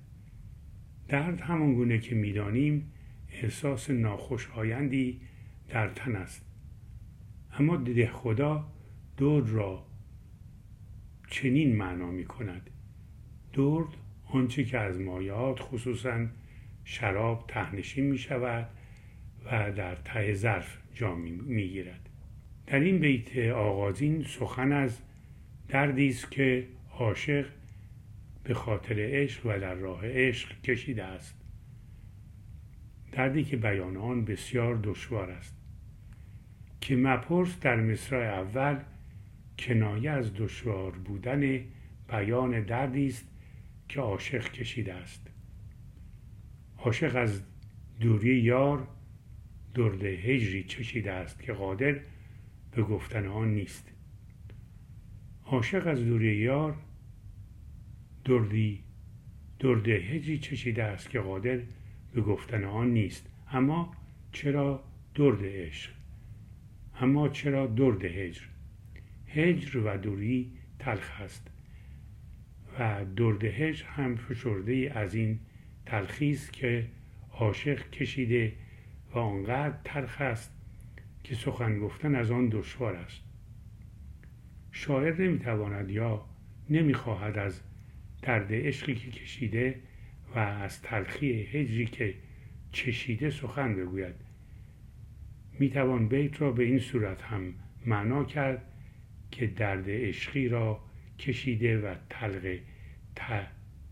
درد 1.08 1.40
همان 1.40 1.74
گونه 1.74 1.98
که 1.98 2.14
می‌دانیم 2.14 2.92
احساس 3.28 3.90
ناخوشایندی 3.90 5.20
در 5.68 5.88
تن 5.88 6.16
است. 6.16 6.46
اما 7.52 7.76
ده 7.76 8.10
خدا 8.12 8.72
درد 9.16 9.50
را 9.50 9.86
چنین 11.30 11.76
معنا 11.76 12.10
می 12.10 12.24
کند 12.24 12.70
درد 13.52 13.99
آنچه 14.32 14.64
که 14.64 14.78
از 14.78 15.00
مایات 15.00 15.60
خصوصا 15.60 16.26
شراب 16.84 17.44
تهنشین 17.48 18.04
می 18.04 18.18
شود 18.18 18.68
و 19.44 19.72
در 19.72 19.94
ته 19.94 20.34
ظرف 20.34 20.78
جا 20.94 21.14
می‌گیرد. 21.14 22.08
در 22.66 22.80
این 22.80 22.98
بیت 22.98 23.36
آغازین 23.52 24.22
سخن 24.22 24.72
از 24.72 24.98
دردی 25.68 26.08
است 26.08 26.30
که 26.30 26.66
عاشق 26.90 27.46
به 28.44 28.54
خاطر 28.54 28.96
عشق 28.98 29.46
و 29.46 29.58
در 29.60 29.74
راه 29.74 30.00
عشق 30.04 30.60
کشیده 30.60 31.04
است. 31.04 31.34
دردی 33.12 33.44
که 33.44 33.56
بیان 33.56 33.96
آن 33.96 34.24
بسیار 34.24 34.80
دشوار 34.82 35.30
است. 35.30 35.56
که 36.80 36.96
مپرس 36.96 37.60
در 37.60 37.76
مصرع 37.76 38.40
اول 38.40 38.78
کنایه 39.58 40.10
از 40.10 40.34
دشوار 40.34 40.90
بودن 40.90 41.60
بیان 42.08 42.60
دردی 42.60 43.06
است 43.06 43.29
که 43.90 44.00
عاشق 44.00 44.52
کشیده 44.52 44.94
است. 44.94 45.30
عاشق 46.78 47.16
از 47.16 47.42
دوری 48.00 48.36
یار 48.36 48.88
درد 49.74 50.04
هجری 50.04 50.64
چشیده 50.64 51.12
است 51.12 51.42
که 51.42 51.52
قادر 51.52 52.00
به 52.70 52.82
گفتن 52.82 53.26
آن 53.26 53.54
نیست. 53.54 53.92
عاشق 55.44 55.86
از 55.86 56.04
دوری 56.04 56.36
یار 56.36 56.76
دردی 58.24 58.84
درد 59.58 59.88
هجری 59.88 60.38
چشیده 60.38 60.84
است 60.84 61.10
که 61.10 61.20
قادر 61.20 61.60
به 62.14 62.20
گفتن 62.20 62.64
آن 62.64 62.90
نیست. 62.90 63.26
اما 63.52 63.94
چرا 64.32 64.84
درد 65.14 65.40
عشق؟ 65.42 65.90
اما 67.00 67.28
چرا 67.28 67.66
درد 67.66 68.04
هجر؟ 68.04 68.42
هجر 69.26 69.78
و 69.78 69.96
دوری 69.96 70.52
تلخ 70.78 71.20
است. 71.20 71.49
و 72.80 73.04
درد 73.16 73.44
هجر 73.44 73.84
هم 73.86 74.16
فشرده 74.16 74.92
از 74.94 75.14
این 75.14 75.38
تلخیص 75.86 76.50
که 76.50 76.86
عاشق 77.32 77.90
کشیده 77.90 78.52
و 79.14 79.18
آنقدر 79.18 79.78
تلخ 79.84 80.20
است 80.20 80.52
که 81.24 81.34
سخن 81.34 81.78
گفتن 81.78 82.14
از 82.14 82.30
آن 82.30 82.48
دشوار 82.48 82.96
است. 82.96 83.22
شاعر 84.72 85.22
نمی‌تواند 85.22 85.90
یا 85.90 86.24
نمی‌خواهد 86.70 87.38
از 87.38 87.60
درد 88.22 88.48
عشقی 88.52 88.94
که 88.94 89.10
کشیده 89.10 89.80
و 90.34 90.38
از 90.38 90.82
تلخی 90.82 91.32
هجری 91.32 91.86
که 91.86 92.14
چشیده 92.72 93.30
سخن 93.30 93.76
بگوید. 93.76 94.14
می‌توان 95.58 96.08
بیت 96.08 96.40
را 96.40 96.52
به 96.52 96.64
این 96.64 96.78
صورت 96.78 97.22
هم 97.22 97.54
معنا 97.86 98.24
کرد 98.24 98.62
که 99.30 99.46
درد 99.46 99.84
عشقی 99.88 100.48
را 100.48 100.80
کشیده 101.18 101.78
و 101.78 101.94
تلخ 102.10 102.60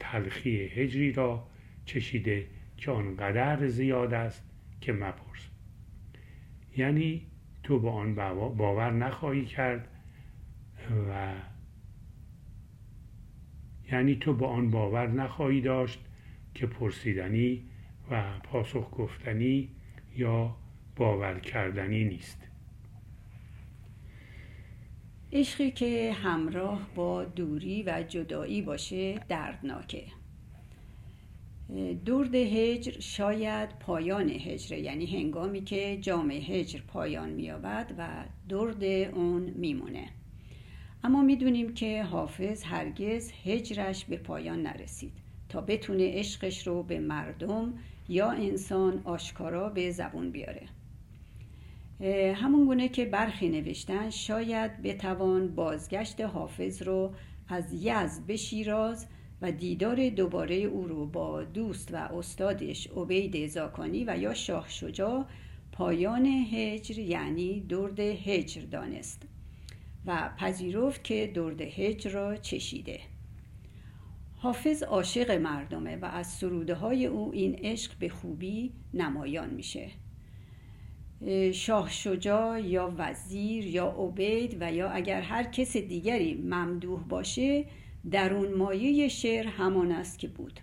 تلخی 0.00 0.56
هجری 0.56 1.12
را 1.12 1.46
چشیده 1.84 2.46
که 2.76 2.90
آنقدر 2.90 3.66
زیاد 3.66 4.14
است 4.14 4.44
که 4.80 4.92
مپرس. 4.92 5.48
یعنی 6.76 7.26
تو 7.62 7.78
به 7.78 7.90
آن 7.90 8.14
باور 8.56 8.90
نخواهی 8.90 9.44
کرد 9.44 9.88
و 11.10 11.34
یعنی 13.92 14.16
تو 14.16 14.34
به 14.34 14.46
آن 14.46 14.70
باور 14.70 15.06
نخواهی 15.08 15.60
داشت 15.60 16.04
که 16.54 16.66
پرسیدنی 16.66 17.64
و 18.10 18.38
پاسخ 18.38 18.90
گفتنی 18.92 19.68
یا 20.16 20.56
باور 20.96 21.40
کردنی 21.40 22.04
نیست. 22.04 22.47
عشقی 25.32 25.70
که 25.70 26.12
همراه 26.12 26.88
با 26.94 27.24
دوری 27.24 27.82
و 27.82 28.04
جدایی 28.08 28.62
باشه 28.62 29.18
دردناکه. 29.28 30.04
درد 32.06 32.34
هجر 32.34 33.00
شاید 33.00 33.68
پایان 33.68 34.28
هجر 34.30 34.78
یعنی 34.78 35.06
هنگامی 35.06 35.64
که 35.64 35.98
جام 36.00 36.30
هجر 36.30 36.80
پایان 36.80 37.30
مییابد 37.30 37.94
و 37.98 38.08
درد 38.48 38.84
اون 38.84 39.42
میمونه. 39.42 40.08
اما 41.04 41.22
می‌دونیم 41.22 41.74
که 41.74 42.02
حافظ 42.02 42.62
هرگز 42.62 43.32
هجرش 43.44 44.04
به 44.04 44.16
پایان 44.16 44.62
نرسید 44.62 45.12
تا 45.48 45.60
بتونه 45.60 46.18
عشقش 46.18 46.66
رو 46.66 46.82
به 46.82 47.00
مردم 47.00 47.74
یا 48.08 48.30
انسان 48.30 49.00
آشکارا 49.04 49.68
به 49.68 49.90
زبون 49.90 50.30
بیاره. 50.30 50.62
همون 52.34 52.66
گونه 52.66 52.88
که 52.88 53.04
برخی 53.04 53.48
نوشتن 53.48 54.10
شاید 54.10 54.82
بتوان 54.82 55.54
بازگشت 55.54 56.20
حافظ 56.20 56.82
رو 56.82 57.14
از 57.48 57.72
یزد 57.72 58.26
به 58.26 58.36
شیراز 58.36 59.06
و 59.42 59.52
دیدار 59.52 60.08
دوباره 60.08 60.54
او 60.56 60.86
رو 60.86 61.06
با 61.06 61.44
دوست 61.44 61.94
و 61.94 61.96
استادش 61.96 62.88
عبید 62.96 63.46
زاکانی 63.46 64.04
و 64.04 64.18
یا 64.18 64.34
شاه 64.34 64.68
شجاع 64.68 65.24
پایان 65.72 66.26
هجر 66.26 66.98
یعنی 66.98 67.60
درد 67.60 68.00
هجر 68.00 68.62
دانست 68.62 69.22
و 70.06 70.30
پذیرفت 70.38 71.04
که 71.04 71.32
درد 71.34 71.60
هجر 71.60 72.10
را 72.10 72.36
چشیده. 72.36 73.00
حافظ 74.36 74.82
عاشق 74.82 75.30
مردمه 75.30 75.96
و 75.96 76.04
از 76.04 76.26
سروده 76.26 76.74
های 76.74 77.06
او 77.06 77.32
این 77.32 77.54
عشق 77.54 77.98
به 77.98 78.08
خوبی 78.08 78.72
نمایان 78.94 79.50
میشه. 79.50 79.90
شاه 81.52 81.90
شجاع 81.90 82.60
یا 82.60 82.94
وزیر 82.98 83.66
یا 83.66 83.86
عبید 83.86 84.56
و 84.60 84.72
یا 84.72 84.90
اگر 84.90 85.20
هر 85.20 85.42
کس 85.42 85.76
دیگری 85.76 86.34
ممدوح 86.34 87.02
باشه 87.02 87.64
در 88.10 88.34
اون 88.34 88.54
مایه 88.54 89.08
شعر 89.08 89.46
همان 89.46 89.92
است 89.92 90.18
که 90.18 90.28
بود. 90.28 90.60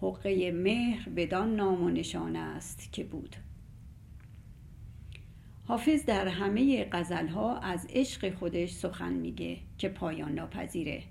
حقه 0.00 0.52
مهر 0.52 1.08
بدان 1.08 1.56
نام 1.56 1.82
و 1.82 1.90
نشان 1.90 2.36
است 2.36 2.92
که 2.92 3.04
بود. 3.04 3.36
حافظ 5.64 6.04
در 6.04 6.28
همه 6.28 6.84
غزلها 6.92 7.58
از 7.58 7.86
عشق 7.90 8.34
خودش 8.34 8.70
سخن 8.70 9.12
میگه 9.12 9.56
که 9.78 9.88
پایان 9.88 10.32
ناپذیره. 10.34 11.02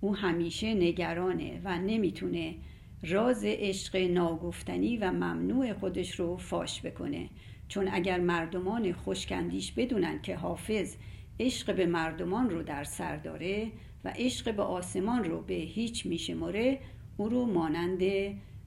او 0.00 0.16
همیشه 0.16 0.74
نگرانه 0.74 1.60
و 1.64 1.78
نمی‌تونه 1.78 2.54
راز 3.02 3.44
عشق 3.44 3.96
ناگفتنی 3.96 4.96
و 4.96 5.10
ممنوع 5.12 5.72
خودش 5.72 6.20
رو 6.20 6.36
فاش 6.36 6.82
بکنه. 6.82 7.28
چون 7.68 7.88
اگر 7.92 8.20
مردمان 8.20 8.92
خوشکندیش 8.92 9.72
بدونن 9.72 10.22
که 10.22 10.36
حافظ 10.36 10.96
عشق 11.40 11.76
به 11.76 11.86
مردمان 11.86 12.50
رو 12.50 12.62
در 12.62 12.84
سر 12.84 13.16
داره 13.16 13.72
و 14.04 14.12
عشق 14.16 14.56
به 14.56 14.62
آسمان 14.62 15.24
رو 15.24 15.42
به 15.42 15.54
هیچ 15.54 16.06
میشماره 16.06 16.78
او 17.16 17.28
رو 17.28 17.44
مانند 17.44 18.02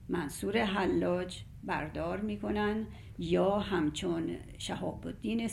منصور 0.08 0.58
حلاج 0.58 1.42
بردار 1.64 2.20
می‌کنن 2.20 2.86
یا 3.18 3.58
همچون 3.58 4.36
شهاب 4.58 5.06
الدین 5.06 5.48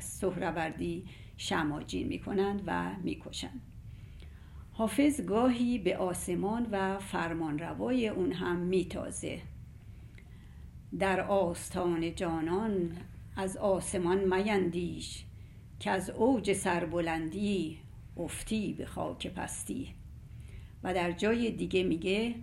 سهروردی 0.00 1.04
شماجین 1.36 2.08
می‌کنند 2.08 2.62
و 2.66 2.90
می‌کشند. 3.02 3.71
حافظ 4.74 5.20
گاهی 5.20 5.78
به 5.78 5.96
آسمان 5.96 6.66
و 6.70 6.98
فرمانروای 6.98 8.08
اون 8.08 8.32
هم 8.32 8.56
میتازه. 8.56 9.40
در 10.98 11.20
آستان 11.20 12.14
جانان 12.14 12.96
از 13.36 13.56
آسمان 13.56 14.34
میندیش 14.34 15.24
که 15.80 15.90
از 15.90 16.10
اوج 16.10 16.52
سربلندی 16.52 17.78
افتی 18.16 18.72
به 18.72 18.86
خاک 18.86 19.26
پستی. 19.26 19.94
و 20.82 20.94
در 20.94 21.12
جای 21.12 21.50
دیگه 21.50 21.82
میگه 21.82 22.34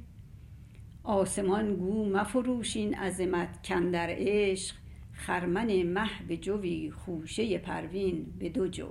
آسمان 1.04 1.76
گو 1.76 2.10
مفروشین 2.10 2.96
عظمت 2.96 3.68
کندر 3.68 4.08
عشق 4.10 4.76
خرمن 5.12 5.84
مه 5.84 6.10
به 6.28 6.38
جوی 6.38 6.92
خوشه 6.92 7.58
پروین 7.58 8.34
به 8.40 8.50
دو 8.50 8.68
جو. 8.68 8.88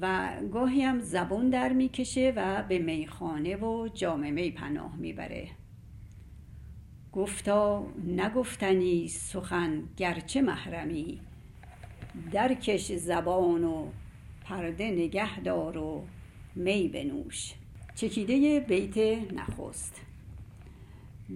و 0.00 0.32
گاهی 0.52 0.82
هم 0.82 1.00
زبون 1.00 1.50
در 1.50 1.72
می‌کشه 1.72 2.32
و 2.36 2.62
به 2.62 2.78
میخانه 2.78 3.56
و 3.56 3.88
جام 3.88 4.32
می 4.32 4.50
پناه 4.50 4.96
می‌بره. 4.96 5.48
گفتا 7.12 7.86
نگفتنی 8.06 9.08
سخن 9.08 9.82
گرچه 9.96 10.42
محرمی. 10.42 11.20
درکش 12.32 12.92
زبان 12.92 13.64
و 13.64 13.88
پرده 14.44 14.90
نگه 14.90 15.40
دار 15.40 15.78
و 15.78 16.04
می 16.54 16.88
بنوش. 16.88 17.54
چکیده 17.94 18.60
بیت 18.60 18.98
نخست. 19.32 20.00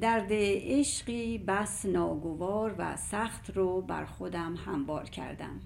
درد 0.01 0.29
عشقی 0.31 1.39
بس 1.39 1.87
ناگوار 1.87 2.75
و 2.79 2.97
سخت 2.97 3.57
رو 3.57 3.81
بر 3.81 4.05
خودم 4.05 4.55
هموار 4.67 5.05
کردم. 5.05 5.61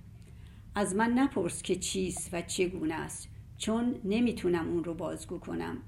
از 0.74 0.96
من 0.96 1.12
نپرس 1.12 1.62
که 1.62 1.76
چیست 1.76 2.30
و 2.32 2.42
چگونه 2.42 2.94
است 2.94 3.28
چون 3.56 3.94
نمی‌تونم 4.04 4.68
اون 4.68 4.85
رو 4.85 4.94
بازگو 4.94 5.38
کنم. 5.38 5.78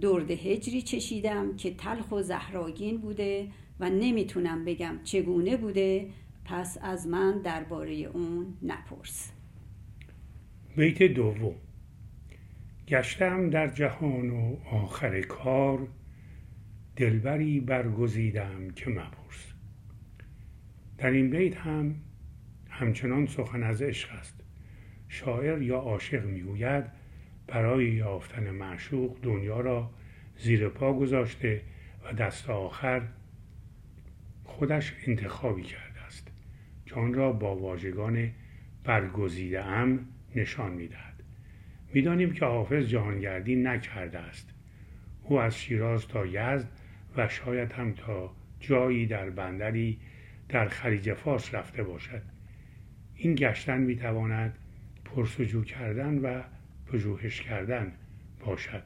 درد 0.00 0.30
هجری 0.30 0.82
چشیدم 0.82 1.56
که 1.56 1.74
تلخ 1.74 2.12
و 2.12 2.22
زهراگین 2.22 2.98
بوده 2.98 3.48
و 3.80 3.90
نمی‌تونم 3.90 4.64
بگم 4.64 5.00
چگونه 5.04 5.56
بوده 5.56 6.10
پس 6.44 6.78
از 6.82 7.06
من 7.06 7.38
درباره 7.42 7.92
اون 7.92 8.46
نپرس. 8.62 9.32
بیت 10.76 11.02
دوم. 11.02 11.54
گشتم 12.88 13.50
در 13.50 13.68
جهان 13.68 14.30
و 14.30 14.56
آخر 14.72 15.22
کار 15.22 15.88
دلبری 16.96 17.60
برگزیدم 17.60 18.70
که 18.70 18.90
مپرس. 18.90 19.52
در 20.98 21.10
این 21.10 21.30
بیت 21.30 21.56
هم 21.56 21.94
همچنان 22.74 23.26
سخن 23.26 23.62
از 23.62 23.82
عشق 23.82 24.12
است. 24.12 24.40
شاعر 25.08 25.62
یا 25.62 25.76
عاشق 25.76 26.24
می‌گوید 26.24 26.84
برای 27.46 27.86
یافتن 27.86 28.50
معشوق 28.50 29.18
دنیا 29.22 29.60
را 29.60 29.90
زیر 30.38 30.68
پا 30.68 30.92
گذاشته 30.92 31.60
و 32.04 32.12
دست 32.12 32.50
آخر 32.50 33.02
خودش 34.44 34.94
انتخابی 35.06 35.62
کرده 35.62 36.00
است. 36.00 36.30
که 36.86 36.94
را 36.94 37.32
با 37.32 37.56
واژگان 37.56 38.30
برگزیده 38.84 39.64
ام 39.64 40.06
نشان 40.36 40.72
می‌دهد. 40.72 41.22
می‌دانیم 41.94 42.32
که 42.32 42.44
حافظ 42.44 42.84
جهانگردی 42.86 43.56
نکرده 43.56 44.18
است. 44.18 44.50
او 45.22 45.40
از 45.40 45.58
شیراز 45.58 46.08
تا 46.08 46.26
یزد 46.26 46.68
و 47.16 47.28
شاید 47.28 47.72
هم 47.72 47.92
تا 47.92 48.34
جایی 48.60 49.06
در 49.06 49.30
بندری 49.30 49.98
در 50.48 50.68
خلیج 50.68 51.14
فارس 51.14 51.54
رفته 51.54 51.82
باشد. 51.82 52.33
این 53.16 53.34
گشتن 53.34 53.80
می‌تواند 53.80 54.54
پرسجو 55.04 55.64
کردن 55.64 56.18
و 56.18 56.42
پژوهش 56.86 57.40
کردن 57.40 57.92
باشد. 58.40 58.82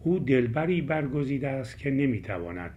او 0.00 0.18
دلبری 0.18 0.80
برگزیده 0.80 1.48
است 1.48 1.78
که 1.78 1.90
نمی‌تواند 1.90 2.70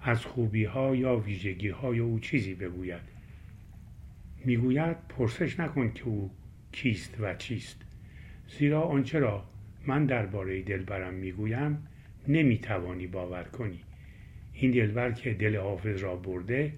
از 0.00 0.24
خوبی 0.24 0.64
ها 0.64 0.96
یا 0.96 1.16
ویژگی 1.16 1.68
های 1.68 1.98
او 1.98 2.18
چیزی 2.18 2.54
بگوید. 2.54 3.02
می‌گوید 4.44 4.96
پرسش 5.08 5.60
نکن 5.60 5.92
که 5.92 6.04
او 6.04 6.30
کیست 6.72 7.16
و 7.20 7.34
چیست. 7.34 7.76
زیرا 8.58 8.80
آنچه 8.80 9.18
را 9.18 9.44
من 9.86 10.06
درباره 10.06 10.62
دلبرم 10.62 11.14
می‌گویم 11.14 11.86
نمی‌توانی 12.28 13.06
باور 13.06 13.42
کنی. 13.42 13.80
این 14.52 14.70
دلبر 14.70 15.12
که 15.12 15.34
دل 15.34 15.56
حافظ 15.56 16.02
را 16.02 16.16
برده 16.16 16.72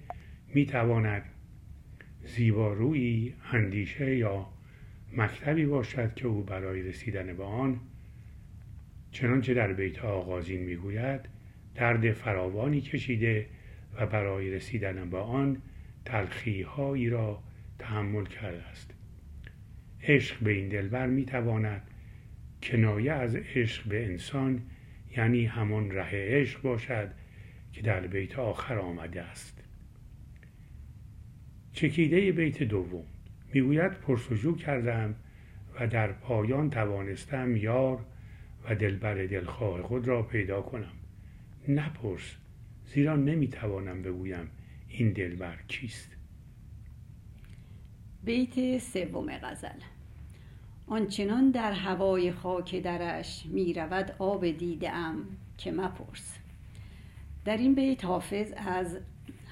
می‌تواند 0.54 1.22
زیبارویی 2.24 3.34
اندیشه 3.52 4.16
یا 4.16 4.46
مکتبی 5.12 5.66
باشد 5.66 6.14
که 6.14 6.26
او 6.26 6.42
برای 6.42 6.82
رسیدن 6.82 7.36
به 7.36 7.44
آن 7.44 7.80
چنانچه 9.10 9.54
در 9.54 9.72
بیت 9.72 10.04
آغازین 10.04 10.62
می‌گوید 10.62 11.20
درد 11.74 12.12
فراوانی 12.12 12.80
کشیده 12.80 13.46
و 13.94 14.06
برای 14.06 14.50
رسیدن 14.50 15.10
به 15.10 15.18
آن 15.18 15.62
تلخیهایی 16.04 17.10
را 17.10 17.42
تحمل 17.78 18.24
کرده 18.24 18.62
است. 18.62 18.94
عشق 20.02 20.40
به 20.40 20.52
این 20.52 20.68
دلبر 20.68 21.06
می‌تواند 21.06 21.82
کنایه 22.62 23.12
از 23.12 23.36
عشق 23.36 23.88
به 23.88 24.04
انسان 24.04 24.62
یعنی 25.16 25.46
همان 25.46 25.90
ره 25.90 26.10
عشق 26.12 26.62
باشد 26.62 27.10
که 27.72 27.82
در 27.82 28.06
بیت 28.06 28.38
آخر 28.38 28.78
آمده 28.78 29.22
است. 29.22 29.64
چکیده 31.74 32.32
بیت 32.32 32.62
دوم. 32.62 33.04
می‌گوید 33.54 33.92
پرسجو 33.92 34.56
کردم 34.56 35.14
و 35.80 35.86
در 35.86 36.12
پایان 36.12 36.70
توانستم 36.70 37.56
یار 37.56 38.04
و 38.64 38.74
دلبر 38.74 39.14
دلخواه 39.14 39.82
خود 39.82 40.08
را 40.08 40.22
پیدا 40.22 40.62
کنم. 40.62 40.92
نپرس 41.68 42.34
زیرا 42.86 43.16
نمی‌توانم 43.16 44.02
بگویم 44.02 44.50
این 44.88 45.12
دلبر 45.12 45.56
کیست. 45.68 46.16
بیت 48.24 48.78
سوم 48.78 49.38
غزل. 49.38 49.80
آنچنان 50.86 51.50
در 51.50 51.72
هوای 51.72 52.32
خاک 52.32 52.82
درش 52.82 53.46
می 53.46 53.74
رود 53.74 54.14
آب 54.18 54.50
دیده 54.50 54.90
ام 54.90 55.24
که 55.58 55.72
مپرس. 55.72 56.38
در 57.44 57.56
این 57.56 57.74
بیت 57.74 58.04
حافظ 58.04 58.52
از 58.56 58.98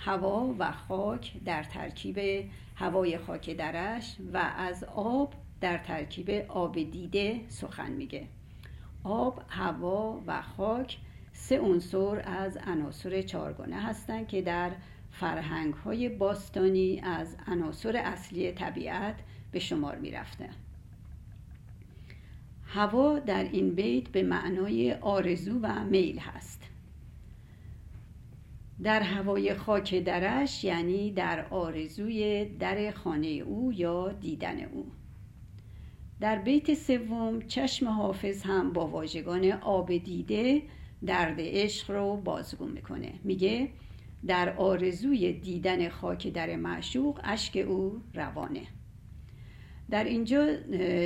هوا 0.04 0.54
و 0.58 0.72
خاک 0.72 1.32
در 1.44 1.62
ترکیب 1.62 2.48
هوای 2.76 3.18
خاک 3.18 3.50
درش 3.50 4.16
و 4.32 4.36
از 4.56 4.84
آب 4.84 5.34
در 5.60 5.78
ترکیب 5.78 6.30
آب 6.48 6.74
دیده 6.74 7.40
سخن 7.48 7.92
میگه. 7.92 8.26
آب، 9.04 9.42
هوا 9.48 10.22
و 10.26 10.42
خاک 10.42 10.98
سه 11.32 11.60
عنصر 11.60 12.22
از 12.26 12.56
عناصر 12.56 13.22
چارگانه 13.22 13.82
هستند 13.82 14.28
که 14.28 14.42
در 14.42 14.70
فرهنگ 15.10 15.74
های 15.74 16.08
باستانی 16.08 17.00
از 17.00 17.36
عناصر 17.46 17.96
اصلی 17.96 18.52
طبیعت 18.52 19.16
به 19.52 19.58
شمار 19.58 19.96
می 19.96 20.12
هوا 22.66 23.18
در 23.18 23.42
این 23.42 23.74
بیت 23.74 24.08
به 24.08 24.22
معنای 24.22 24.92
آرزو 24.92 25.58
و 25.62 25.84
میل 25.84 26.18
هست. 26.18 26.61
در 28.82 29.00
هوای 29.02 29.54
خاک 29.54 29.94
درش 29.94 30.64
یعنی 30.64 31.12
در 31.12 31.46
آرزوی 31.50 32.44
در 32.44 32.90
خانه 32.90 33.28
او 33.28 33.72
یا 33.72 34.12
دیدن 34.12 34.64
او. 34.64 34.86
در 36.20 36.38
بیت 36.38 36.74
سوم 36.74 37.42
چشم 37.42 37.88
حافظ 37.88 38.42
هم 38.42 38.72
با 38.72 38.86
واژگان 38.86 39.52
آب 39.52 39.96
دیده 39.96 40.62
درد 41.06 41.36
عشق 41.38 41.90
رو 41.90 42.16
بازگو 42.16 42.66
می‌کنه. 42.66 43.12
میگه 43.24 43.68
در 44.26 44.56
آرزوی 44.56 45.32
دیدن 45.32 45.88
خاک 45.88 46.28
در 46.28 46.56
معشوق 46.56 47.20
اشک 47.24 47.64
او 47.68 48.02
روانه. 48.14 48.62
در 49.90 50.04
اینجا 50.04 50.56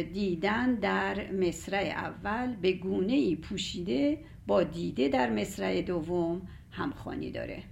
دیدن 0.02 0.74
در 0.74 1.33
مصرع 1.33 1.92
اول 1.96 2.57
به 2.57 2.72
گونه 2.72 3.12
ای 3.12 3.37
پوشیده 3.37 4.18
با 4.46 4.62
دیده 4.62 5.09
در 5.09 5.31
مصرع 5.31 5.83
دوم 5.83 6.42
همخوانی 6.77 7.31
داره. 7.31 7.62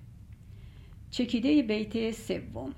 چکیده 1.11 1.63
بیت 1.63 2.11
سوم. 2.11 2.75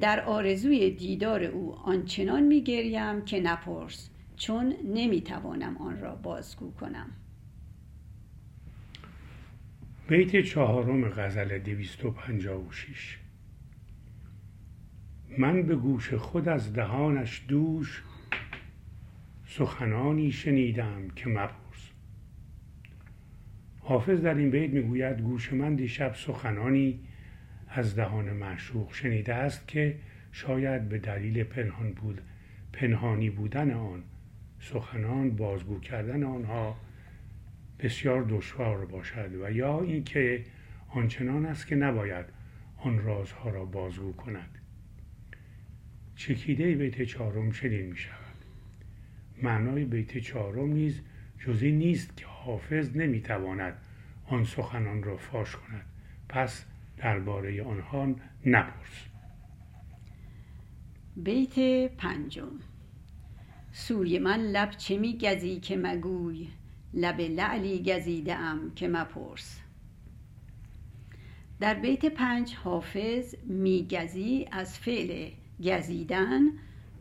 در 0.00 0.20
آرزوی 0.20 0.90
دیدار 0.90 1.44
او 1.44 1.74
آنچنان 1.74 2.42
میگریم 2.42 3.24
که 3.24 3.40
نپرس 3.40 4.10
چون 4.36 4.74
نمی‌توانم 4.84 5.76
آن 5.76 6.00
را 6.00 6.14
بازگو 6.14 6.70
کنم. 6.70 7.10
بیت 10.08 10.40
چهارم 10.46 11.08
غزل 11.08 11.58
دویست 11.58 12.04
و 12.04 12.14
شیش 12.70 13.18
من 15.38 15.62
به 15.62 15.76
گوش 15.76 16.14
خود 16.14 16.48
از 16.48 16.72
دهانش 16.72 17.42
دوش 17.48 18.02
سخنانی 19.46 20.32
شنیدم 20.32 21.08
که 21.08 21.28
مپرس 21.28 21.59
حافظ 23.90 24.20
در 24.20 24.34
این 24.34 24.50
بیت 24.50 24.70
می‌گوید 24.70 25.20
گوش 25.20 25.52
من 25.52 25.74
دیشب 25.74 26.14
سخنانی 26.14 27.00
از 27.68 27.96
دهان 27.96 28.32
معشوق 28.32 28.92
شنیده 28.92 29.34
است 29.34 29.68
که 29.68 29.96
شاید 30.32 30.88
به 30.88 30.98
دلیل 30.98 31.44
پنهان 31.44 31.92
بود 31.92 32.20
پنهانی 32.72 33.30
بودن 33.30 33.70
آن 33.70 34.02
سخنان 34.60 35.30
بازگو 35.30 35.80
کردن 35.80 36.24
آنها 36.24 36.76
بسیار 37.78 38.26
دشوار 38.28 38.86
باشد 38.86 39.34
و 39.42 39.50
یا 39.50 39.80
اینکه 39.80 40.44
آنچنان 40.88 41.46
است 41.46 41.66
که 41.66 41.76
نباید 41.76 42.26
آن 42.76 42.98
رازها 42.98 43.50
را 43.50 43.64
بازگو 43.64 44.12
کند. 44.12 44.58
چکیده 46.16 46.74
بیت 46.74 47.02
چهارم 47.02 47.52
چنین 47.52 47.86
می 47.86 47.96
شود 47.96 48.44
معنای 49.42 49.84
بیت 49.84 50.18
چهارم 50.18 50.72
نیز 50.72 51.00
جزی 51.38 51.72
نیست 51.72 52.16
که 52.16 52.29
حافظ 52.44 52.96
نمی‌تواند 52.96 53.78
آن 54.26 54.44
سخنان 54.44 55.02
را 55.02 55.16
فاش 55.16 55.56
کند. 55.56 55.84
پس 56.28 56.64
درباره 56.98 57.62
آنها 57.62 58.14
نپرس. 58.46 59.04
بیت 61.16 61.58
پنجم. 61.96 62.52
سوی 63.72 64.18
من 64.18 64.40
لب 64.40 64.70
چه 64.70 64.98
می 64.98 65.18
گزی 65.18 65.60
که 65.60 65.76
مگوی؟ 65.76 66.48
لب 66.94 67.20
لعلی 67.20 67.82
گزیده 67.82 68.34
ام 68.34 68.74
که 68.74 68.88
مپرس. 68.88 69.60
در 71.60 71.74
بیت 71.74 72.06
پنج 72.06 72.54
حافظ 72.54 73.34
میگزی 73.44 74.48
از 74.52 74.78
فعل 74.78 75.30
گزیدن 75.64 76.40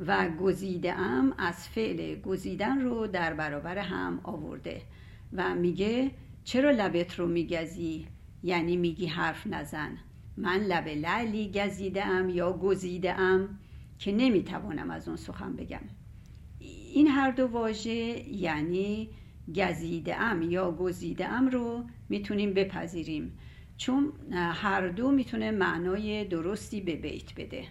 و 0.07 0.29
گزیده 0.29 0.93
ام 0.93 1.33
از 1.37 1.69
فعل 1.69 2.21
گزیدن 2.21 2.81
رو 2.81 3.07
در 3.07 3.33
برابر 3.33 3.77
هم 3.77 4.19
آورده. 4.23 4.81
و 5.33 5.55
میگه 5.55 6.11
چرا 6.43 6.71
لبت 6.71 7.19
رو 7.19 7.27
میگزی؟ 7.27 8.07
یعنی 8.43 8.77
میگی 8.77 9.05
حرف 9.05 9.47
نزن. 9.47 9.97
من 10.37 10.57
لب 10.57 10.87
لعلی 10.87 11.51
گزیده 11.51 12.05
ام 12.05 12.29
یا 12.29 12.53
گزیده 12.53 13.19
ام 13.19 13.59
که 13.99 14.11
نمی‌توانم 14.11 14.91
از 14.91 15.07
اون 15.07 15.17
سخن 15.17 15.55
بگم. 15.55 15.81
این 16.93 17.07
هر 17.07 17.31
دو 17.31 17.47
واژه 17.47 18.29
یعنی 18.29 19.09
گزیده 19.55 20.15
ام 20.21 20.41
یا 20.41 20.71
گزیده 20.71 21.27
ام 21.27 21.47
رو 21.47 21.83
می‌تونیم 22.09 22.53
بپذیریم. 22.53 23.37
چون 23.77 24.13
هر 24.33 24.87
دو 24.87 25.11
می‌تونه 25.11 25.51
معنای 25.51 26.25
درستی 26.25 26.81
به 26.81 26.95
بیت 26.95 27.33
بده. 27.35 27.67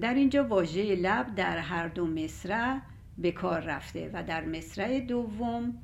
در 0.00 0.14
اینجا 0.14 0.44
واژه 0.44 0.94
لب 0.94 1.34
در 1.34 1.58
هر 1.58 1.88
دو 1.88 2.06
مصرع 2.06 2.80
به 3.18 3.32
کار 3.32 3.60
رفته 3.60 4.10
و 4.12 4.22
در 4.22 4.44
مصرع 4.44 5.00
دوم 5.00 5.74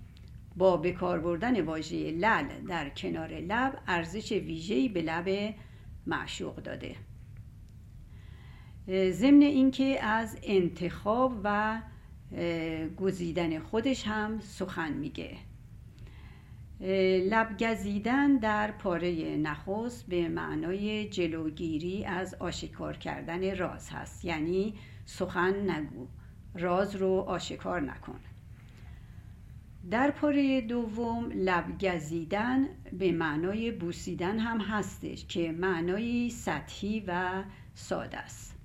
با 0.60 0.76
بکار 0.76 1.20
بردن 1.20 1.60
واژه 1.60 2.10
لل 2.10 2.48
در 2.68 2.88
کنار 2.90 3.28
لب 3.28 3.78
ارزش 3.86 4.32
ویژه‌ای 4.32 4.88
به 4.88 5.02
لب 5.02 5.54
معشوق 6.06 6.56
داده. 6.56 6.96
ضمن 9.10 9.42
اینکه 9.42 10.04
از 10.04 10.38
انتخاب 10.42 11.40
و 11.44 11.80
گزیدن 12.96 13.58
خودش 13.58 14.06
هم 14.06 14.40
سخن 14.40 14.92
میگه. 14.92 15.36
لب 17.30 17.56
گزیدن 17.60 18.36
در 18.36 18.70
پاره 18.70 19.36
نخست 19.36 20.06
به 20.06 20.28
معنای 20.28 21.08
جلوگیری 21.08 22.04
از 22.04 22.34
آشکار 22.34 22.96
کردن 22.96 23.56
راز 23.56 23.90
هست. 23.90 24.24
یعنی 24.24 24.74
سخن 25.04 25.70
نگو 25.70 26.06
راز 26.54 26.96
رو 26.96 27.12
آشکار 27.12 27.80
نکن. 27.80 28.20
در 29.90 30.10
پاره 30.10 30.60
دوم 30.60 31.30
لب 31.34 31.78
گزیدن 31.78 32.68
به 32.92 33.12
معنای 33.12 33.70
بوسیدن 33.72 34.38
هم 34.38 34.60
هستش 34.60 35.26
که 35.26 35.52
معنای 35.52 36.30
سطحی 36.30 37.04
و 37.06 37.42
ساده 37.74 38.18
است. 38.18 38.56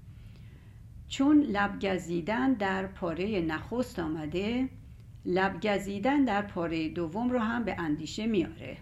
چون 1.08 1.42
لب 1.42 1.80
گزیدن 1.80 2.54
در 2.54 2.88
پاره 2.88 3.42
نخست 3.42 4.00
آمده 4.00 4.70
لب 5.26 5.60
گزیدن 5.60 6.26
در 6.26 6.42
پاره 6.42 6.90
دوم 6.90 7.30
رو 7.30 7.40
هم 7.40 7.64
به 7.64 7.76
اندیشه 7.80 8.28
میاره. 8.28 8.78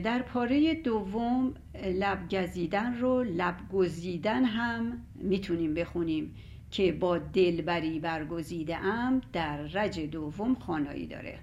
در 0.00 0.22
پاره 0.22 0.74
دوم 0.74 1.54
لب 1.84 2.28
گزیدن 2.28 2.98
رو 2.98 3.22
لب 3.22 3.56
گزیدن 3.72 4.44
هم 4.44 5.04
می‌تونیم 5.14 5.74
بخونیم. 5.74 6.34
که 6.70 6.92
با 6.92 7.18
دلبری 7.18 8.00
برگزیده 8.00 8.76
ام 8.76 9.20
در 9.32 9.56
رج 9.56 10.00
دوم 10.00 10.54
خانایی 10.54 11.06
داره. 11.06 11.38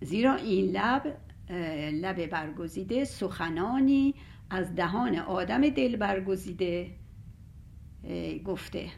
زیرا 0.00 0.34
این 0.34 0.70
لب 0.70 1.16
لب 1.92 2.26
برگزیده 2.26 3.04
سخنانی 3.04 4.14
از 4.50 4.74
دهان 4.74 5.18
آدم 5.18 5.68
دل 5.68 5.96
برگزیده 5.96 6.90
گفته. 8.44 8.88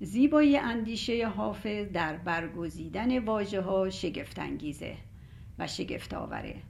زیبایی 0.00 0.56
اندیشه 0.56 1.28
حافظ 1.28 1.86
در 1.92 2.16
برگزیدن 2.16 3.18
واجه 3.18 3.60
ها 3.60 3.90
شگفتانگیزه 3.90 4.96
و 5.58 5.66
شگفت 5.66 6.14
آوره 6.14 6.62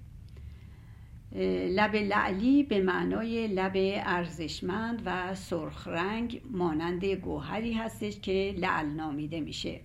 لب 1.32 1.96
لعلی 1.96 2.62
به 2.62 2.80
معنای 2.80 3.48
لب 3.48 3.72
ارزشمند 4.06 5.02
و 5.04 5.34
سرخ 5.34 5.88
رنگ 5.88 6.42
مانند 6.50 7.04
گوهری 7.04 7.72
هستش 7.72 8.20
که 8.20 8.54
لعل 8.58 8.86
نامیده 8.86 9.40
میشه. 9.40 9.80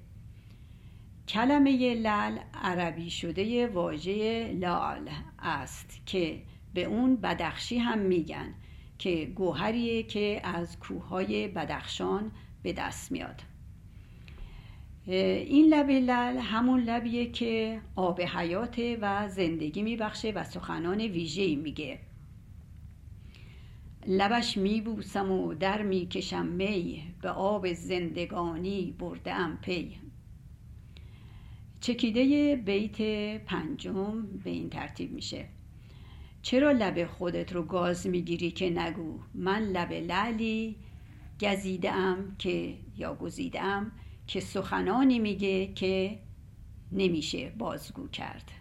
کلمه 1.27 1.93
لعل 1.93 2.37
عربی 2.53 3.09
شده 3.09 3.67
واژه 3.67 4.51
لال 4.53 5.09
است 5.39 6.01
که 6.05 6.41
به 6.73 6.83
اون 6.83 7.15
بدخشی 7.15 7.77
هم 7.77 7.99
میگن 7.99 8.53
که 8.97 9.25
گوهریه 9.35 10.03
که 10.03 10.41
از 10.43 10.79
کوههای 10.79 11.47
بدخشان 11.47 12.31
به 12.63 12.73
دست 12.73 13.11
میاد. 13.11 13.41
این 15.07 15.73
لب 15.73 15.89
لل 15.89 16.37
همون 16.37 16.83
لبیه 16.83 17.31
که 17.31 17.81
آب 17.95 18.21
حیات 18.21 18.81
و 19.01 19.29
زندگی 19.29 19.81
میبخشه 19.81 20.31
و 20.31 20.43
سخنان 20.43 21.01
ویژه‌ای 21.01 21.55
میگه. 21.55 21.99
لبش 24.07 24.57
میبوسم 24.57 25.31
و 25.31 25.53
در 25.53 25.81
می‌کشم 25.81 26.45
می 26.45 27.03
به 27.21 27.29
آب 27.29 27.73
زندگانی 27.73 28.95
برده 28.99 29.33
ام 29.33 29.57
پی. 29.57 29.97
چکیده 31.81 32.55
بیت 32.55 33.01
پنجم 33.45 34.21
به 34.43 34.49
این 34.49 34.69
ترتیب 34.69 35.11
میشه. 35.11 35.45
چرا 36.41 36.71
لب 36.71 37.05
خودت 37.05 37.53
رو 37.53 37.63
گاز 37.63 38.07
می‌گیری 38.07 38.51
که 38.51 38.69
نگو؟ 38.69 39.19
من 39.33 39.59
لب 39.59 39.93
لعلی 39.93 40.75
گزیدم 41.41 42.35
که 42.39 42.77
یا 42.97 43.15
گزیدم 43.15 43.91
که 44.27 44.39
سخنانی 44.39 45.19
میگه 45.19 45.67
که 45.67 46.19
نمیشه 46.91 47.49
بازگو 47.49 48.07
کرد. 48.07 48.51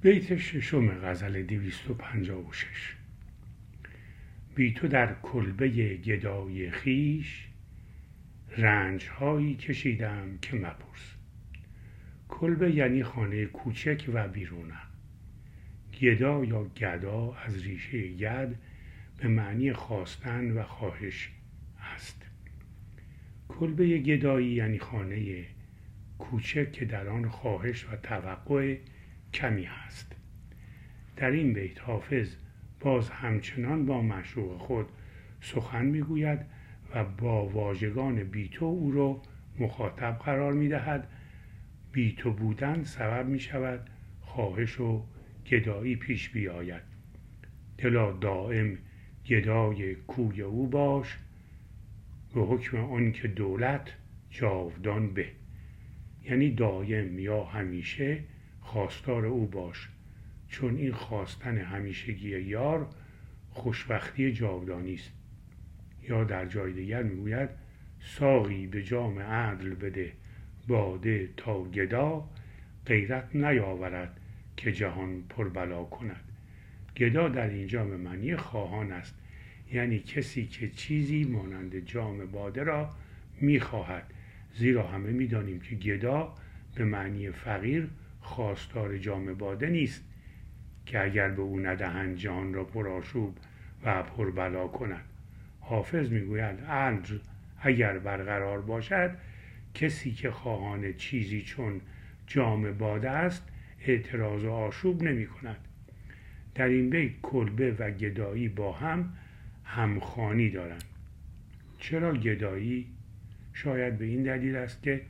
بیت 0.00 0.36
ششم 0.36 0.88
غزل 0.88 1.42
دویست 1.42 1.90
و 1.90 1.94
پنجاه 1.94 2.48
و 2.48 2.52
شش. 2.52 2.96
بی 4.54 4.72
تو 4.72 4.88
در 4.88 5.14
کلبه 5.22 5.68
گدای 5.96 6.70
خیش 6.70 7.48
رنج 8.56 9.08
هایی 9.08 9.54
کشیدم 9.54 10.38
که 10.42 10.56
مپرس. 10.56 11.14
کلبه 12.28 12.74
یعنی 12.74 13.02
خانه 13.02 13.46
کوچک 13.46 14.10
و 14.12 14.28
بیرونه 14.28 14.78
گدا 16.00 16.44
یا 16.44 16.64
گدا 16.64 17.34
از 17.34 17.62
ریشه 17.62 17.98
ید 17.98 18.56
به 19.18 19.28
معنی 19.28 19.72
خواستن 19.72 20.50
و 20.50 20.62
خواهش 20.62 21.30
کلبه 23.60 23.98
گدایی 23.98 24.48
یعنی 24.48 24.78
خانه 24.78 25.44
کوچک 26.18 26.72
که 26.72 26.84
در 26.84 27.08
آن 27.08 27.28
خواهش 27.28 27.86
و 27.92 27.96
توقع 27.96 28.76
کمی 29.34 29.64
هست. 29.64 30.16
در 31.16 31.30
این 31.30 31.52
بیت 31.52 31.80
حافظ 31.80 32.36
باز 32.80 33.10
همچنان 33.10 33.86
با 33.86 34.02
مشروع 34.02 34.58
خود 34.58 34.86
سخن 35.40 35.84
می‌گوید 35.84 36.40
و 36.94 37.04
با 37.04 37.46
واژگان 37.46 38.24
بیتو 38.24 38.64
او 38.64 38.92
را 38.92 39.22
مخاطب 39.58 40.18
قرار 40.18 40.52
می 40.52 40.68
دهد 40.68 41.08
بیتو 41.92 42.32
بودن 42.32 42.82
سبب 42.82 43.26
می 43.26 43.40
شود 43.40 43.90
خواهش 44.20 44.80
و 44.80 45.04
گدایی 45.46 45.96
پیش 45.96 46.28
بیاید. 46.30 46.82
دلا 47.78 48.12
دائم 48.12 48.78
گدای 49.26 49.94
کوی 49.94 50.42
او 50.42 50.66
باش. 50.66 51.18
به 52.34 52.40
حکم 52.40 52.76
آن 52.76 53.12
که 53.12 53.28
دولت 53.28 53.92
جاودان 54.30 55.14
به. 55.14 55.26
یعنی 56.24 56.50
دایم 56.50 57.18
یا 57.18 57.44
همیشه 57.44 58.24
خواستار 58.60 59.26
او 59.26 59.46
باش. 59.46 59.88
چون 60.48 60.76
این 60.76 60.92
خواستن 60.92 61.58
همیشگی 61.58 62.40
یار 62.40 62.88
خوشبختی 63.50 64.32
جاودانی 64.32 64.94
است. 64.94 65.12
یا 66.02 66.24
در 66.24 66.46
جای 66.46 66.72
دیگر 66.72 67.02
می‌گوید 67.02 67.50
ساقی 68.00 68.66
به 68.66 68.82
جام 68.82 69.18
عدل 69.18 69.74
بده 69.74 70.12
باده 70.68 71.28
تا 71.36 71.64
گدا 71.64 72.28
غیرت 72.86 73.36
نیاورد 73.36 74.20
که 74.56 74.72
جهان 74.72 75.22
پربلا 75.28 75.84
کند. 75.84 76.24
گدا 76.96 77.28
در 77.28 77.50
اینجا 77.50 77.84
به 77.84 77.96
معنی 77.96 78.36
خواهان 78.36 78.92
است. 78.92 79.14
یعنی 79.72 79.98
کسی 79.98 80.46
که 80.46 80.68
چیزی 80.68 81.24
مانند 81.24 81.78
جام 81.78 82.26
باده 82.26 82.62
را 82.62 82.90
می‌خواهد. 83.40 84.06
زیرا 84.54 84.86
همه 84.86 85.10
می‌دانیم 85.10 85.60
که 85.60 85.74
گدا 85.74 86.34
به 86.74 86.84
معنی 86.84 87.30
فقیر 87.30 87.88
خواستار 88.20 88.98
جام 88.98 89.34
باده 89.34 89.66
نیست 89.66 90.04
که 90.86 91.04
اگر 91.04 91.28
به 91.28 91.42
او 91.42 91.60
ندهند 91.60 92.16
جهان 92.16 92.54
را 92.54 92.64
پرآشوب 92.64 93.36
و 93.84 94.02
پربلا 94.02 94.68
کند 94.68 95.04
حافظ 95.60 96.10
می‌گوید 96.10 96.60
عدل 96.60 97.18
اگر 97.60 97.98
برقرار 97.98 98.60
باشد 98.60 99.10
کسی 99.74 100.12
که 100.12 100.30
خواهان 100.30 100.92
چیزی 100.92 101.42
چون 101.42 101.80
جام 102.26 102.72
باده 102.72 103.10
است 103.10 103.48
اعتراض 103.86 104.44
و 104.44 104.50
آشوب 104.50 105.02
نمی 105.02 105.26
کند 105.26 105.56
در 106.54 106.66
این 106.66 106.90
بیت 106.90 107.12
کلبه 107.22 107.72
و 107.72 107.90
گدایی 107.90 108.48
با 108.48 108.72
هم 108.72 109.12
همخانی 109.64 110.50
دارند 110.50 110.84
چرا 111.78 112.16
گدایی؟ 112.16 112.86
شاید 113.52 113.98
به 113.98 114.04
این 114.04 114.22
دلیل 114.22 114.56
است 114.56 114.82
که 114.82 115.02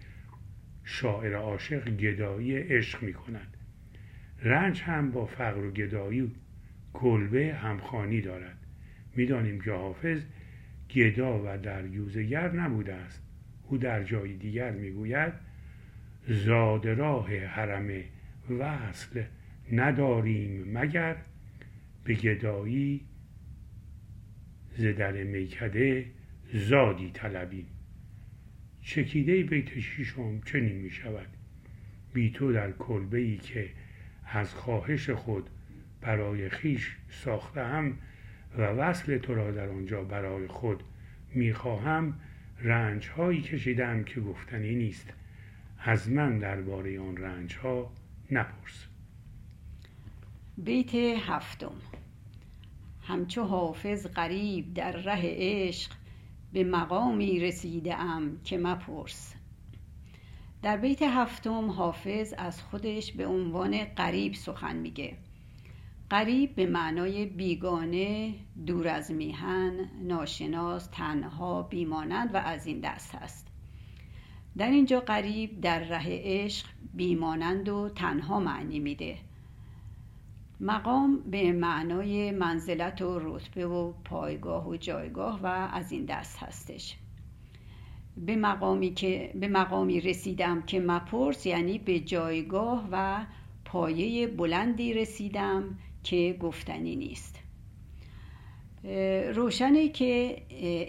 شاعر 0.85 1.35
عاشق 1.35 1.89
گدایی 1.89 2.57
عشق 2.57 3.03
می 3.03 3.13
کند 3.13 3.57
رنج 4.43 4.83
هم 4.83 5.11
با 5.11 5.27
فقر 5.27 5.65
و 5.65 5.71
گدایی 5.71 6.33
کلبه 6.93 7.55
همخانی 7.55 8.21
دارد. 8.21 8.59
می‌دانیم 9.17 9.61
که 9.61 9.73
حافظ 9.73 10.23
گدا 10.95 11.43
و 11.45 11.59
در 11.59 11.87
یوزگر 11.87 12.53
نبوده 12.53 12.95
است. 12.95 13.23
او 13.69 13.79
در 13.79 14.05
جای 14.05 14.37
دیگر 14.37 14.71
می‌گوید 14.71 15.33
زاد 16.29 16.89
راه 16.89 17.37
حرم 17.37 17.91
وصل 18.51 19.23
نداریم 19.73 20.79
مگر؟ 20.79 21.17
به 22.05 22.15
گدایی 22.15 23.01
ز 24.77 24.85
در 24.85 25.13
میکده 25.13 26.07
زادی 26.55 27.11
طلبیم 27.15 27.67
چکیده 28.83 29.43
بیت 29.43 29.79
شیشم 29.79 30.41
چنین 30.41 30.77
می 30.77 30.91
شود 30.91 31.29
بی 32.13 32.31
تو 32.31 32.53
در 32.53 32.73
کلبه 32.73 33.19
ای 33.19 33.37
که 33.37 33.71
از 34.27 34.55
خواهش 34.55 35.11
خود 35.11 35.51
برای 36.01 36.49
خیش 36.49 36.97
ساختم 37.11 37.93
و 38.59 38.63
وصل 38.63 39.19
تو 39.19 39.35
را 39.35 39.51
در 39.51 39.69
آنجا 39.69 40.05
برای 40.05 40.47
خود 40.47 40.83
می‌خواهم 41.35 42.15
رنج 42.61 43.09
هایی 43.09 43.43
کشیدم 43.43 44.05
که 44.05 44.21
گفتنی 44.21 44.75
نیست. 44.75 45.13
از 45.79 46.11
من 46.11 46.39
درباره 46.39 47.01
آن 47.01 47.17
رنج 47.17 47.57
ها 47.57 47.93
نپرس. 48.31 48.87
بیت 50.59 50.95
هفتم. 50.95 51.73
همچو 53.03 53.43
حافظ 53.43 54.07
غریب 54.07 54.75
در 54.75 54.93
ره 54.93 55.23
عشق 55.25 55.93
به 56.53 56.65
مقامی 56.65 57.41
رسیده 57.41 58.01
ام 58.01 58.41
که 58.45 58.59
مپرس. 58.59 59.35
در 60.63 60.77
بیت 60.77 61.03
هفتم 61.03 61.71
حافظ 61.71 62.35
از 62.39 62.63
خودش 62.63 63.13
به 63.13 63.27
عنوان 63.27 63.85
غریب 63.85 64.35
سخن 64.35 64.77
میگه. 64.77 65.17
غریب 66.11 66.55
به 66.55 66.67
معنای 66.67 67.27
بیگانه 67.27 68.35
دور 68.67 68.89
از 68.89 69.11
میهن 69.11 69.91
ناشناس 70.03 70.87
تنها 70.87 71.63
بیمانند 71.63 72.35
و 72.35 72.37
از 72.37 72.67
این 72.67 72.81
دست 72.81 73.15
هست 73.15 73.49
در 74.57 74.71
اینجا 74.71 75.01
غریب 75.01 75.61
در 75.61 75.79
ره 75.79 76.21
عشق 76.25 76.67
بیمانند 76.95 77.69
و 77.69 77.89
تنها 77.89 78.41
معنی 78.41 78.79
میده. 78.79 79.19
مقام 80.63 81.21
به 81.31 81.53
معنای 81.53 82.31
منزلت 82.31 83.03
و 83.03 83.19
رتبه 83.23 83.67
و 83.67 83.93
پایگاه 84.05 84.69
و 84.69 84.77
جایگاه 84.77 85.41
و 85.43 85.47
از 85.47 85.93
این 85.93 86.05
دست 86.05 86.39
هستش. 86.39 86.97
به 88.17 88.37
مقامی 88.37 88.95
که 88.95 89.33
به 89.35 89.49
مقامی 89.49 90.01
رسیدم 90.01 90.63
که 90.63 90.81
مپرس 90.81 91.47
یعنی 91.47 91.79
به 91.79 92.01
جایگاه 92.01 92.89
و 92.93 93.25
پایه 93.65 94.27
بلندی 94.27 94.95
رسیدم 94.95 95.79
که 96.05 96.37
گفتنی 96.41 96.97
نیست. 96.97 97.39
روشنه 99.35 99.89
که 99.89 100.43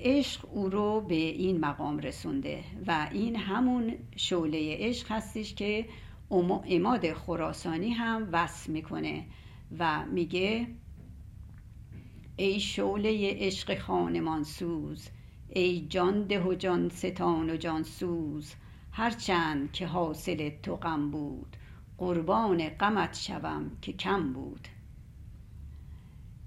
عشق 0.03 0.45
او 0.51 0.69
رو 0.69 1.01
به 1.01 1.15
این 1.15 1.59
مقام 1.59 1.97
رسونده 1.97 2.63
و 2.87 3.07
این 3.11 3.35
همون 3.35 3.93
شعله 4.15 4.77
عشق 4.79 5.11
هستش 5.11 5.53
که 5.55 5.85
اماد 6.69 7.13
خراسانی 7.13 7.89
هم 7.89 8.29
وصف 8.31 8.69
می‌کنه. 8.69 9.23
و 9.79 10.05
میگه 10.05 10.67
ای 12.35 12.59
شعله 12.59 13.33
عشق 13.39 13.79
خانمان 13.79 14.43
سوز 14.43 15.09
ای 15.49 15.85
جان 15.89 16.23
ده 16.23 16.39
و 16.39 16.53
جان 16.53 16.89
ستان 16.89 17.49
و 17.49 17.57
جان 17.57 17.83
سوز 17.83 18.53
هرچند 18.91 19.71
که 19.71 19.87
حاصل 19.87 20.49
تو 20.63 20.75
غم 20.75 21.11
بود 21.11 21.57
قربان 21.97 22.69
غمت 22.69 23.15
شوم 23.15 23.71
که 23.81 23.93
کم 23.93 24.33
بود. 24.33 24.67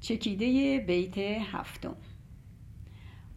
چکیده 0.00 0.78
بیت 0.86 1.18
هفتم. 1.18 1.96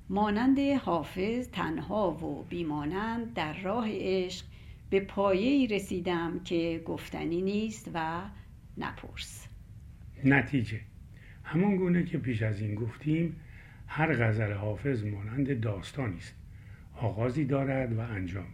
مانند 0.10 0.60
حافظ 0.60 1.48
تنها 1.48 2.12
و 2.12 2.44
بیمانند 2.44 3.34
در 3.34 3.54
راه 3.54 3.88
عشق 3.90 4.46
به 4.90 5.00
پایه 5.00 5.68
رسیدم 5.68 6.40
که 6.40 6.84
گفتنی 6.86 7.42
نیست 7.42 7.92
و 7.94 8.22
نپرس. 8.78 9.49
نتیجه. 10.26 10.80
همون 11.44 11.76
گونه 11.76 12.04
که 12.04 12.18
پیش 12.18 12.42
از 12.42 12.62
این 12.62 12.76
گفتیم 12.76 13.36
هر 13.88 14.14
غزل 14.14 14.54
حافظ 14.54 15.04
مانند 15.04 15.60
داستانی 15.60 16.18
است. 16.18 16.36
آغازی 16.96 17.46
دارد 17.46 17.94
و 17.94 18.00
انجامی. 18.00 18.48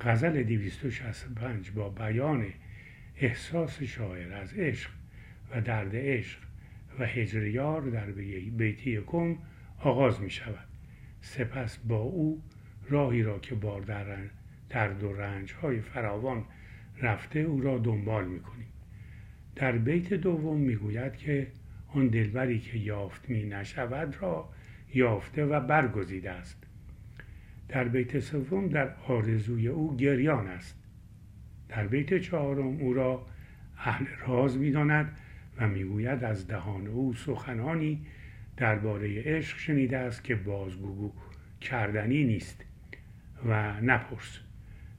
غزل 0.00 0.42
265 0.42 1.70
با 1.70 1.88
بیان 1.88 2.46
احساس 3.16 3.82
شاعر 3.82 4.32
از 4.32 4.54
عشق 4.54 4.90
و 5.50 5.60
درد 5.60 5.90
عشق 5.94 6.38
و 6.98 7.06
هجریار 7.06 7.82
در 7.82 8.06
بیتی 8.56 9.00
کم 9.06 9.38
آغاز 9.78 10.20
می 10.20 10.30
شود. 10.30 10.68
سپس 11.20 11.78
با 11.78 11.98
او 11.98 12.42
راهی 12.88 13.22
را 13.22 13.38
که 13.38 13.54
بار 13.54 13.80
در 13.80 14.16
درد 14.68 15.02
و 15.02 15.12
رنج 15.12 15.52
های 15.52 15.80
فراوان 15.80 16.44
رفته 17.02 17.38
او 17.38 17.60
را 17.60 17.78
دنبال 17.78 18.28
می 18.28 18.40
کنیم. 18.40 18.68
در 19.56 19.72
بیت 19.72 20.14
دوم 20.14 20.60
می‌گوید 20.60 21.16
که 21.16 21.46
آن 21.88 22.08
دلبری 22.08 22.58
که 22.58 22.78
یافت 22.78 23.30
می 23.30 23.44
نشود 23.44 24.22
را 24.22 24.48
یافته 24.94 25.44
و 25.44 25.60
برگزیده 25.60 26.30
است. 26.30 26.62
در 27.68 27.84
بیت 27.84 28.20
سوم 28.20 28.68
در 28.68 28.90
آرزوی 29.08 29.68
او 29.68 29.96
گریان 29.96 30.46
است. 30.46 30.82
در 31.68 31.86
بیت 31.86 32.18
چهارم 32.18 32.66
او 32.66 32.94
را 32.94 33.26
اهل 33.78 34.06
راز 34.26 34.58
می‌داند 34.58 35.18
و 35.58 35.68
می‌گوید 35.68 36.24
از 36.24 36.48
دهان 36.48 36.86
او 36.86 37.14
سخنانی 37.14 38.06
درباره 38.56 39.22
عشق 39.22 39.58
شنیده 39.58 39.98
است 39.98 40.24
که 40.24 40.34
بازگو 40.34 41.12
کردنی 41.60 42.24
نیست 42.24 42.64
و 43.48 43.80
نپرس. 43.80 44.38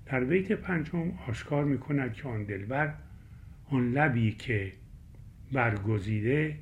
در 0.06 0.24
بیت 0.24 0.52
پنجم 0.52 1.12
آشکار 1.28 1.65
می 1.65 1.78
کند 1.78 2.13
که 2.13 2.28
آن 2.28 2.43
دلبر 2.43 2.93
آن 3.69 3.91
لبی 3.91 4.32
که 4.32 4.71
برگزیده 5.51 6.58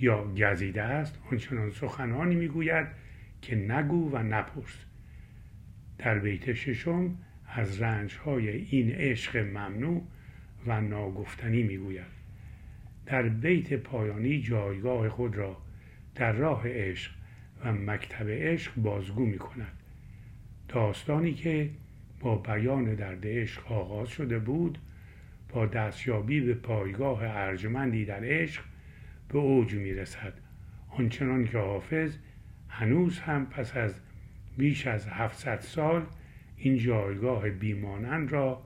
یا 0.00 0.24
گزیده 0.24 0.82
است 0.82 1.18
آنچنان 1.30 1.70
سخنانی 1.70 2.34
می‌گوید 2.34 2.86
که 3.42 3.56
نگو 3.56 4.10
و 4.12 4.22
نپرس. 4.22 4.84
در 5.98 6.18
بیت 6.18 6.52
ششم 6.52 7.18
از 7.48 7.82
رنجهای 7.82 8.48
این 8.50 8.90
عشق 8.90 9.36
ممنوع 9.36 10.02
و 10.66 10.80
ناگفتنی 10.80 11.62
می‌گوید. 11.62 12.16
در 13.06 13.28
بیت 13.28 13.74
پایانی 13.74 14.40
جایگاه 14.40 15.08
خود 15.08 15.36
را 15.36 15.56
در 16.14 16.32
راه 16.32 16.62
عشق 16.68 17.12
و 17.64 17.72
مکتب 17.72 18.28
عشق 18.28 18.72
بازگو 18.76 19.26
می 19.26 19.38
کند 19.38 19.72
داستانی 20.68 21.34
که 21.34 21.70
با 22.20 22.36
بیان 22.36 22.94
درد 22.94 23.26
عشق 23.26 23.72
آغاز 23.72 24.08
شده 24.08 24.38
بود 24.38 24.78
با 25.48 25.66
دستیابی 25.66 26.40
به 26.40 26.54
پایگاه 26.54 27.22
ارجمندی 27.22 28.04
در 28.04 28.24
عشق 28.24 28.62
به 29.28 29.38
اوج 29.38 29.74
می 29.74 29.94
رسد 29.94 30.32
آنچنان 30.88 31.44
که 31.44 31.58
حافظ 31.58 32.16
هنوز 32.68 33.18
هم 33.18 33.46
پس 33.46 33.76
از 33.76 34.00
بیش 34.58 34.86
از 34.86 35.08
700 35.08 35.60
سال 35.60 36.06
این 36.56 36.78
جایگاه 36.78 37.50
بیمانند 37.50 38.32
را 38.32 38.62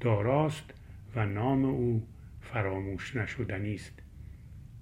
داراست 0.00 0.74
و 1.16 1.26
نام 1.26 1.64
او 1.64 2.06
فراموش 2.40 3.16
نشدنی 3.16 3.74
است. 3.74 4.02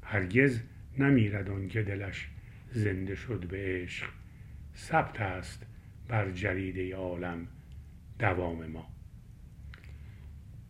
هرگز 0.02 0.60
نمیرد 0.98 1.50
آن 1.50 1.68
که 1.68 1.82
دلش 1.82 2.28
زنده 2.72 3.14
شد 3.14 3.46
به 3.48 3.82
عشق. 3.82 4.06
ثبت 4.76 5.20
است 5.20 5.66
بر 6.08 6.30
جریده 6.30 6.96
عالم 6.96 7.46
دوام 8.18 8.66
ما. 8.66 8.99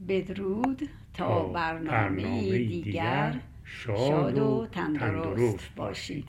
بدرود 0.08 0.88
تا 1.14 1.48
برنامه 1.48 2.40
دیگر. 2.58 3.40
شاد 3.64 4.38
و 4.38 4.66
تندرست 4.72 5.74
باشید. 5.76 6.28